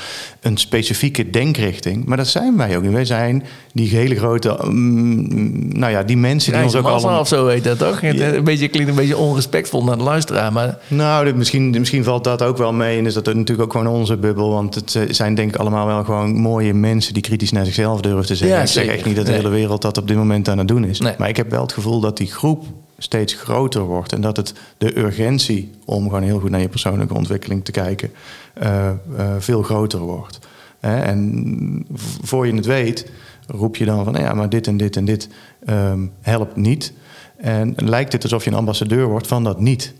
[0.42, 2.06] een specifieke denkrichting.
[2.06, 2.92] Maar dat zijn wij ook niet.
[2.92, 3.44] Wij zijn
[3.74, 4.58] die hele grote...
[4.62, 7.20] mm, nou ja, die mensen die ons ook allemaal...
[7.20, 8.02] of zo heet dat toch?
[8.02, 8.34] Het, Ja.
[8.34, 10.54] een beetje, klinkt een beetje onrespectvol naar de luisteraar.
[10.54, 12.98] Maar Nou, dit- misschien, misschien valt dat ook wel mee.
[12.98, 14.50] En is dat natuurlijk ook gewoon onze bubbel.
[14.50, 17.14] Want het eh, zijn denk ik allemaal wel gewoon mooie mensen...
[17.14, 18.62] die kritisch naar zichzelf durven te zeggen.
[18.62, 20.86] Ik zeg echt niet dat de hele wereld dat op dit moment aan het doen
[20.86, 21.00] is.
[21.00, 21.16] Nee.
[21.18, 22.66] Maar ik heb wel het gevoel dat die groep
[22.98, 24.14] steeds groter wordt.
[24.14, 28.12] En dat het de urgentie om gewoon heel goed naar je persoonlijke ontwikkeling te kijken...
[28.54, 28.96] eh, eh,
[29.38, 30.40] veel groter wordt.
[30.80, 31.86] Hè, en
[32.22, 33.12] voor je het weet
[33.48, 34.14] roep je dan van...
[34.14, 35.30] ja, maar dit en dit en dit
[35.66, 36.94] ehm, helpt niet.
[37.38, 39.94] En lijkt het alsof je een ambassadeur wordt van dat niet...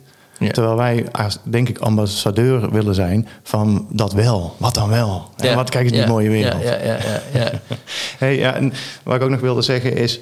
[0.44, 0.52] Ja.
[0.52, 4.56] Terwijl wij, als, denk ik, ambassadeur willen zijn van dat wel.
[4.58, 5.30] Wat dan wel?
[5.38, 6.64] En wat kijk eens ja, die mooie wereld.
[6.64, 6.98] Ja, ja, ja,
[7.34, 7.52] ja, ja.
[8.20, 8.74] Hey, ja, en
[9.04, 10.20] wat ik ook nog wilde zeggen is...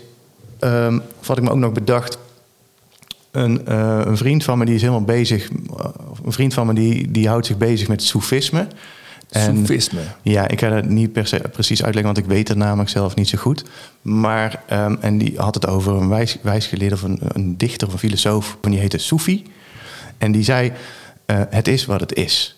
[0.60, 2.18] ehm, of wat ik me ook nog bedacht...
[3.32, 5.50] Een, eh, een vriend van me die is helemaal bezig...
[5.50, 5.86] eh,
[6.26, 8.68] een vriend van me die, die houdt zich bezig met soefisme.
[9.30, 10.00] En- Soefisme.
[10.22, 13.16] Ja, ik ga dat niet per se precies uitleggen, want ik weet het namelijk zelf
[13.16, 13.64] niet zo goed.
[14.02, 17.94] Maar, ehm, en die had het over een wijs, wijsgeleerde of een, een dichter of
[17.94, 19.44] een filosoof, en die heette Soefi.
[20.22, 20.72] En die zei,
[21.26, 22.56] eh, het is wat het is.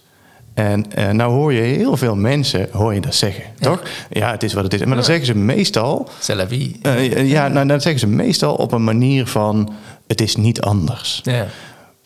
[0.53, 3.82] En eh, nou hoor je heel veel mensen hoor je dat zeggen, toch?
[4.09, 4.84] Ja, het is wat het is.
[4.86, 6.80] Maar dan zeggen ze meestal, C'est la vie.
[6.82, 9.74] eh, ja, nou, dan zeggen ze meestal op een manier van,
[10.07, 11.22] het is niet anders.
[11.24, 11.47] Ja.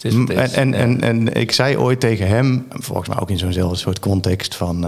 [0.01, 3.77] Is En, en, en, en ik zei ooit tegen hem, volgens mij ook in zo'nzelfde
[3.77, 4.83] soort context van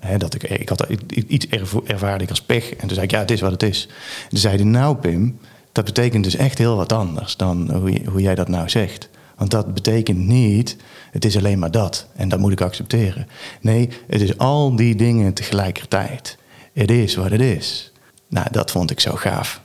[0.00, 0.86] hè, dat ik, ik had
[1.28, 1.46] iets
[1.86, 2.70] ervaarde ik als pech.
[2.70, 3.88] En toen zei ik, ja, het is wat het is.
[4.22, 5.38] En toen zei hij, nou Pim,
[5.72, 9.08] dat betekent dus echt heel wat anders dan hoe, hoe jij dat nou zegt.
[9.36, 10.76] Want dat betekent niet,
[11.10, 12.06] het is alleen maar dat.
[12.14, 13.28] En dat moet ik accepteren.
[13.60, 16.38] Nee, het is al die dingen tegelijkertijd.
[16.72, 17.92] Het is wat het is.
[18.28, 19.60] Nou, dat vond ik zo gaaf.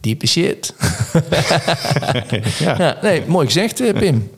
[0.00, 0.74] Diepe shit.
[2.58, 2.78] Ja.
[2.78, 4.30] Ja, nee, mooi gezegd, eh, Pim.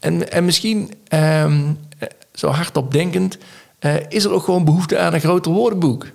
[0.00, 3.38] En, en misschien, ehm, eh, zo hardop denkend,
[3.78, 6.06] eh, is er ook gewoon behoefte aan een groter woordenboek.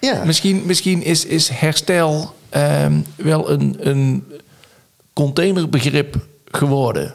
[0.00, 0.24] Ja.
[0.24, 4.24] Misschien, misschien is, is herstel ehm, wel een, een
[5.20, 6.16] containerbegrip
[6.50, 7.14] geworden.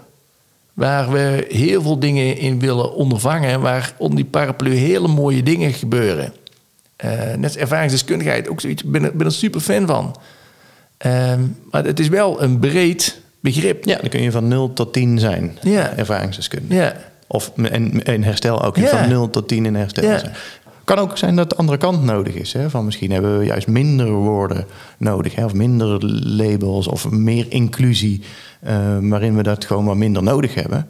[0.74, 3.62] Waar we heel veel dingen in willen ondervangen.
[3.62, 6.34] Waar onder die paraplu hele mooie dingen gebeuren.
[6.96, 8.84] Eh, net als ervaringsdeskundigheid, ook zoiets.
[8.84, 10.16] Ik ben, ben er super fan van.
[10.98, 11.42] Ehm,
[11.72, 13.86] maar het is wel een breed begrip.
[13.86, 15.58] Ja, dan kun je van 0 tot 10 zijn.
[15.62, 15.94] Ja.
[15.98, 16.74] Ervaringsdeskundige.
[16.82, 16.96] Ja.
[17.28, 18.78] Of in, in herstel ook.
[18.78, 18.88] Ja.
[18.88, 20.18] Van 0 tot 10 in herstel Ja.
[20.20, 20.34] zijn.
[20.86, 22.54] Kan ook zijn dat de andere kant nodig is.
[22.54, 22.70] Hè?
[22.70, 24.66] Van misschien hebben we juist minder woorden
[24.98, 25.36] nodig.
[25.36, 25.46] Hè?
[25.46, 26.88] Of minder labels.
[26.88, 28.22] Of meer inclusie.
[28.60, 30.88] eh, waarin we dat gewoon wat minder nodig hebben.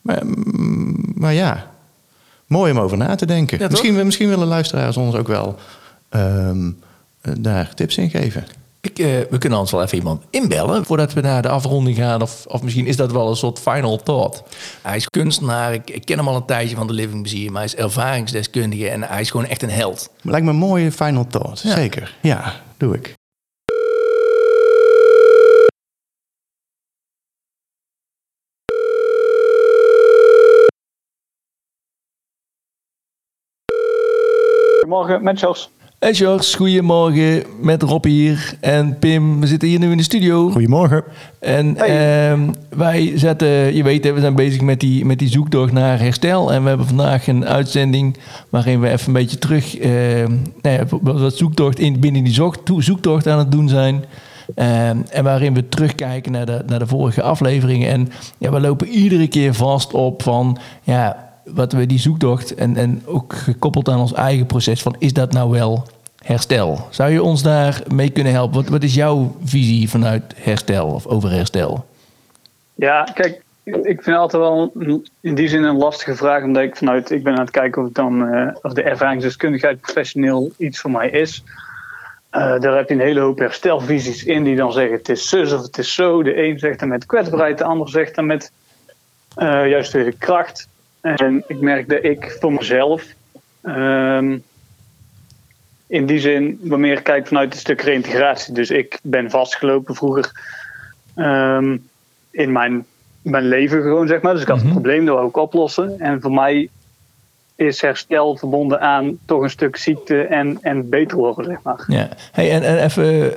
[0.00, 1.70] Maar, mm, maar ja,
[2.46, 3.58] mooi om over na te denken.
[3.58, 5.58] Ja, misschien, misschien willen luisteraars ons ook wel
[6.08, 6.70] ehm,
[7.20, 8.44] eh, daar tips in geven.
[8.86, 12.22] Ik, eh, we kunnen ons wel even iemand inbellen voordat we naar de afronding gaan.
[12.22, 14.42] Of, of misschien is dat wel een soort final thought.
[14.82, 15.72] Hij is kunstenaar.
[15.72, 17.56] Ik, ik ken hem al een tijdje van de Living Museum.
[17.56, 20.10] Hij is ervaringsdeskundige en hij is gewoon echt een held.
[20.22, 21.62] Lijkt me een mooie final thought.
[21.62, 21.74] Ja.
[21.74, 22.16] Zeker.
[22.22, 23.14] Ja, doe ik.
[34.80, 35.70] Goedemorgen, met Jos.
[35.98, 39.40] Hey George, goedemorgen met Rob hier en Pim.
[39.40, 40.50] We zitten hier nu in de studio.
[40.50, 41.04] Goedemorgen.
[41.40, 42.30] En Hey.
[42.30, 46.52] ehm, wij zetten, je weet, we zijn bezig met die, met die zoektocht naar herstel.
[46.52, 48.16] En we hebben vandaag een uitzending
[48.50, 50.32] waarin we even een beetje terug, ehm,
[50.62, 54.04] nou ja, wat zoektocht in, binnen die zoektocht aan het doen zijn.
[54.54, 57.88] Ehm, en waarin we terugkijken naar de, naar de vorige afleveringen.
[57.90, 62.76] En ja, we lopen iedere keer vast op van, ja, wat we die zoektocht en,
[62.76, 65.86] en ook gekoppeld aan ons eigen proces van, is dat nou wel
[66.24, 66.86] herstel?
[66.90, 68.54] Zou je ons daar mee kunnen helpen?
[68.54, 71.86] Wat, wat is jouw visie vanuit herstel of over herstel?
[72.74, 74.72] Ja, kijk, ik vind altijd wel
[75.20, 76.42] in die zin een lastige vraag.
[76.42, 79.80] Omdat ik vanuit, ik ben aan het kijken of, het dan, eh, of de ervaringsdeskundigheid
[79.80, 81.44] professioneel iets voor mij is.
[82.30, 85.52] Eh, daar heb je een hele hoop herstelvisies in die dan zeggen het is zus
[85.52, 86.22] of het is zo.
[86.22, 88.52] De een zegt dan met kwetsbaarheid, de ander zegt dan met
[89.34, 90.68] eh, juist weer kracht.
[91.14, 93.04] En ik merk dat ik voor mezelf
[93.62, 94.38] ehm,
[95.86, 98.54] in die zin wat meer kijk vanuit het stuk reintegratie.
[98.54, 100.30] Dus ik ben vastgelopen vroeger
[101.14, 101.76] ehm,
[102.30, 102.84] in mijn,
[103.22, 104.32] mijn leven gewoon, zeg maar.
[104.32, 106.00] Dus ik had een probleem, dat wou ik oplossen.
[106.00, 106.68] En voor mij
[107.56, 111.84] is herstel verbonden aan toch een stuk ziekte en, en beter worden, zeg maar.
[111.86, 113.32] Ja, hey, en, en even,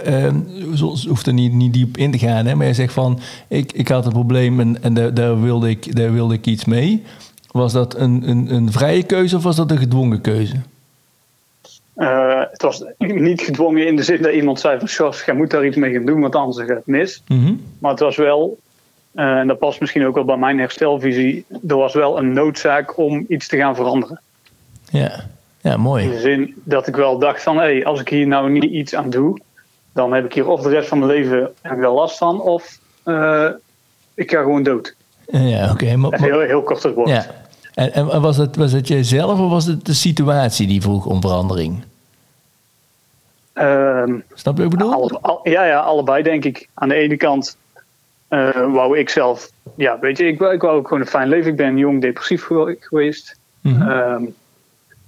[0.78, 3.72] zo- hoeft er niet, niet diep in te gaan, hè, maar je zegt van, ik,
[3.72, 7.04] ik had een probleem en, en daar, daar, wilde ik, daar wilde ik iets mee.
[7.52, 10.56] Was dat een, een, een vrije keuze of was dat een gedwongen keuze?
[12.00, 14.88] Eh, het was niet gedwongen in de zin dat iemand zei van...
[14.88, 17.24] Sjors, jij moet daar iets mee gaan doen, want anders gaat het mis.
[17.28, 17.54] Mhm.
[17.80, 18.58] Maar het was wel,
[19.12, 21.46] eh, en dat past misschien ook wel bij mijn herstelvisie...
[21.68, 24.22] er was wel een noodzaak om iets te gaan veranderen.
[24.90, 25.26] Ja.
[25.62, 26.10] ja, In mooi.
[26.10, 27.58] de zin dat ik wel dacht van...
[27.58, 29.40] hé, als ik hier nou niet iets aan doe...
[29.94, 32.42] dan heb ik hier of de rest van mijn leven heb ik wel last van...
[32.42, 33.50] of eh,
[34.14, 34.96] ik ga gewoon dood.
[35.32, 35.96] Ja, oké.
[35.96, 37.10] maar- heel, heel kort het woord.
[37.10, 37.26] ja.
[37.74, 41.22] En, en was, het, was het jijzelf of was het de situatie die vroeg om
[41.22, 41.84] verandering?
[43.54, 44.94] Ehm, Snap je wat ik bedoel?
[44.94, 46.68] Alle- al- ja, ja, allebei denk ik.
[46.74, 47.58] Aan de ene kant
[48.28, 51.28] eh, wou ik zelf, ja, weet je, ik wou, ik wou ook gewoon een fijn
[51.28, 51.52] leven.
[51.52, 53.90] Ik ben jong depressief gewe- geweest, Mhm.
[53.90, 54.24] Ehm,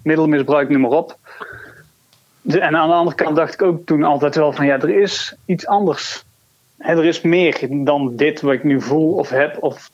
[0.03, 1.17] middelmisbruik, noem maar op.
[2.41, 5.01] De- en aan de andere kant dacht ik ook toen altijd wel van, ja, er
[5.01, 6.23] is iets anders.
[6.81, 9.89] Hè, er is meer dan dit wat ik nu voel of heb of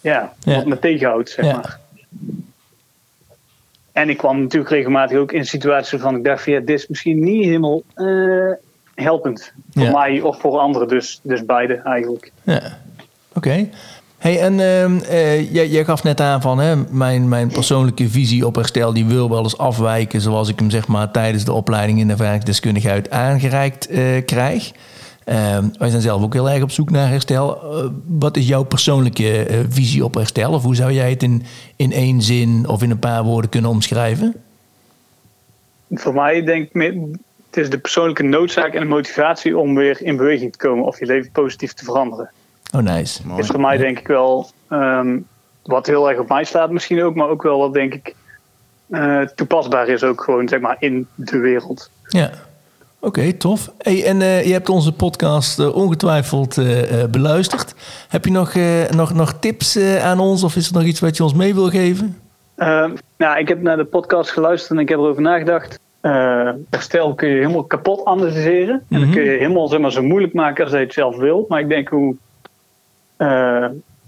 [0.00, 0.54] ja, Ja.
[0.54, 1.52] wat me tegenhoudt, zeg Ja.
[1.52, 1.78] maar.
[3.92, 7.24] En ik kwam natuurlijk regelmatig ook in situaties van ik dacht ja, dit is misschien
[7.24, 8.52] niet helemaal eh,
[8.94, 9.52] helpend.
[9.70, 9.90] Voor Ja.
[9.90, 12.32] mij of voor anderen, dus, dus beide eigenlijk.
[12.42, 12.62] Ja,
[13.34, 13.68] oké.
[14.18, 18.46] Hey, en ehm, eh, jij, jij gaf net aan van hè, mijn, mijn persoonlijke visie
[18.46, 21.98] op herstel, die wil wel eens afwijken zoals ik hem zeg maar tijdens de opleiding
[21.98, 24.72] in de ervaringsdeskundigheid aangereikt eh, krijg.
[25.28, 27.62] Ehm, wij zijn zelf ook heel erg op zoek naar herstel.
[27.62, 30.52] Eh, wat is jouw persoonlijke eh, visie op herstel?
[30.52, 31.42] Of hoe zou jij het in,
[31.76, 34.34] in één zin of in een paar woorden kunnen omschrijven?
[35.90, 36.94] Voor mij denk ik,
[37.50, 40.98] het is de persoonlijke noodzaak en de motivatie om weer in beweging te komen of
[40.98, 42.30] je leven positief te veranderen.
[42.74, 43.26] Oh, nice.
[43.26, 43.40] Mooi.
[43.40, 45.18] Is voor mij denk ik wel ehm,
[45.62, 48.14] wat heel erg op mij slaat misschien ook, maar ook wel wat denk ik
[48.90, 51.90] eh, toepasbaar is ook gewoon zeg maar in de wereld.
[52.08, 52.30] Ja.
[53.00, 53.72] Oké, tof.
[53.78, 57.74] Hey, en eh, je hebt onze podcast eh, ongetwijfeld eh, beluisterd.
[58.08, 58.54] Heb je nog,
[58.96, 61.68] nog, nog tips aan ons of is er nog iets wat je ons mee wil
[61.68, 62.18] geven?
[62.56, 65.78] Ehm, nou, ik heb naar de podcast geluisterd en ik heb erover nagedacht.
[66.70, 68.82] Herstel kun je helemaal kapot analyseren.
[68.88, 71.44] En dan kun je helemaal zeg maar, zo moeilijk maken als je het zelf wil.
[71.48, 72.16] Maar ik denk hoe,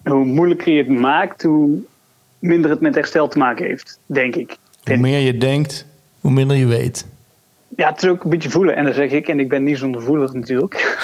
[0.04, 1.78] hoe moeilijker je het maakt, hoe
[2.38, 3.98] minder het met herstel te maken heeft.
[4.06, 4.56] Denk ik.
[4.84, 5.86] Hoe meer je denkt,
[6.20, 7.06] Hoe minder je weet.
[7.80, 8.76] Ja, het is ook een beetje voelen.
[8.76, 10.98] En dan zeg ik, en ik ben niet zo'n voeler natuurlijk.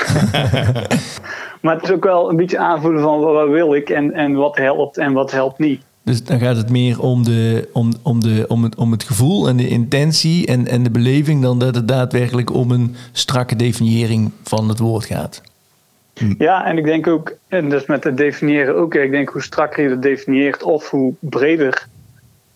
[1.62, 4.56] maar het is ook wel een beetje aanvoelen van wat wil ik en, en wat
[4.56, 5.82] helpt en wat helpt niet.
[6.02, 9.48] Dus dan gaat het meer om, de, om, om, de, om, het, om het gevoel
[9.48, 11.42] en de intentie en, en de beleving...
[11.42, 15.42] dan dat het daadwerkelijk om een strakke definiëring van het woord gaat.
[16.38, 19.82] Ja, en ik denk ook, en dus met het definiëren ook, ik denk hoe strakker
[19.82, 21.86] je het definieert of hoe breder,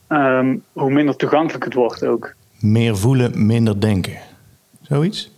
[0.06, 2.34] ehm, hoe minder toegankelijk het wordt ook.
[2.60, 4.12] Meer voelen, minder denken.
[4.82, 5.30] Zoiets?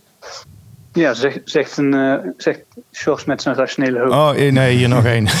[0.93, 2.59] Ja, zegt, zegt, een, eh, zegt
[2.91, 4.11] Sjors met zijn rationele hoofd.
[4.11, 5.27] Oh, eh, nee, hier nog één.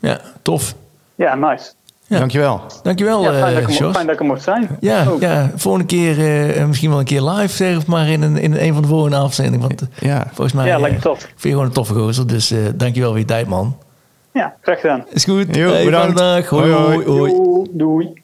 [0.00, 0.74] Ja, tof.
[1.14, 1.72] Ja, nice.
[2.06, 2.18] Ja.
[2.18, 2.60] Dankjewel.
[2.82, 4.68] Dankjewel, Ja, fijn, eh dat ik, er fijn dat ik er mocht zijn.
[4.80, 5.20] Ja, Ook.
[5.20, 8.72] ja, volgende keer eh, misschien wel een keer live, zeg maar, in een, in een
[8.72, 9.60] van de volgende afzendingen.
[9.68, 11.18] Want Ja, volgens mij Ja, lijkt tof.
[11.20, 12.26] vind je gewoon een toffe gozer.
[12.26, 13.76] Dus eh dankjewel voor je tijd, man.
[14.32, 15.04] Ja, graag gedaan.
[15.12, 15.54] Is goed.
[15.56, 16.16] Jo, Hey, bedankt.
[16.16, 16.48] dag.
[16.48, 17.32] Hoi, Hoi, hoi, hoi.
[17.32, 17.66] hoi.
[17.70, 18.22] Doei.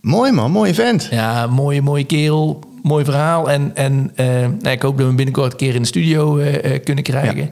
[0.00, 1.08] Mooi man, mooi vent.
[1.10, 2.60] Ja, mooie, mooie kerel.
[2.82, 3.50] Mooi verhaal.
[3.50, 6.74] En, en nou, ik hoop dat we hem binnenkort een keer in de studio eh,
[6.74, 7.50] eh, kunnen krijgen.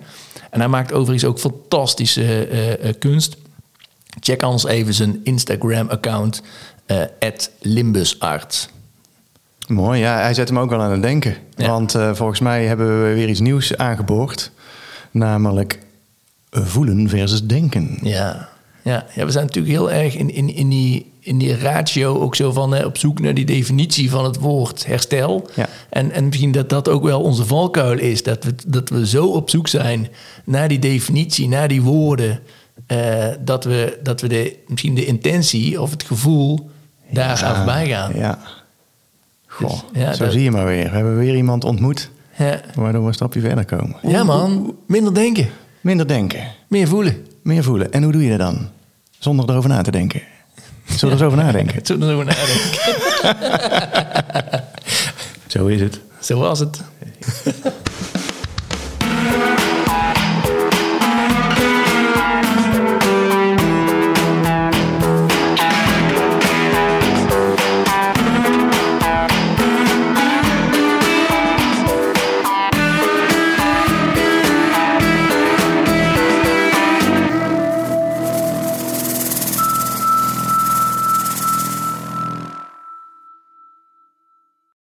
[0.50, 2.48] En hij maakt overigens ook fantastische
[2.98, 3.36] kunst.
[4.20, 6.42] Check anders even zijn Instagram-account.
[6.86, 7.02] eh
[7.60, 8.70] @limbusart.
[9.66, 11.34] Mooi, ja, hij zet hem ook wel aan het denken.
[11.56, 11.68] Ja.
[11.68, 14.50] Want volgens mij hebben we weer iets nieuws aangeboord.
[15.10, 15.78] Namelijk
[16.50, 17.98] voelen versus denken.
[18.02, 18.48] Ja.
[18.82, 22.34] Ja, ja, we zijn natuurlijk heel erg in, in, in, die, in die ratio ook
[22.36, 25.48] zo van op zoek naar die definitie van het woord herstel.
[25.54, 25.68] Ja.
[25.90, 28.22] En, en misschien dat dat ook wel onze valkuil is.
[28.22, 30.08] Dat we, dat we zo op zoek zijn
[30.44, 32.40] naar die definitie, naar die woorden.
[32.86, 36.70] eh, dat we, dat we de, misschien de intentie of het gevoel
[37.10, 38.12] daar voorbij gaan.
[38.14, 38.38] Ja.
[39.46, 40.84] Goh, Dus, ja, zo dat- zie je maar weer.
[40.84, 42.60] We hebben weer iemand ontmoet Ja.
[42.74, 43.96] waardoor we een stapje verder komen.
[44.02, 44.74] ja, man.
[44.86, 45.48] Minder denken,
[45.80, 47.26] Minder denken, meer voelen.
[47.42, 47.92] meer voelen.
[47.92, 48.68] En hoe doe je dat dan?
[49.18, 50.22] Zonder erover na te denken.
[50.96, 51.80] Zullen we er eens over nadenken?
[51.86, 52.66] Zullen we erover nadenken?
[55.46, 56.00] Zo is het.
[56.20, 56.80] Zo was het.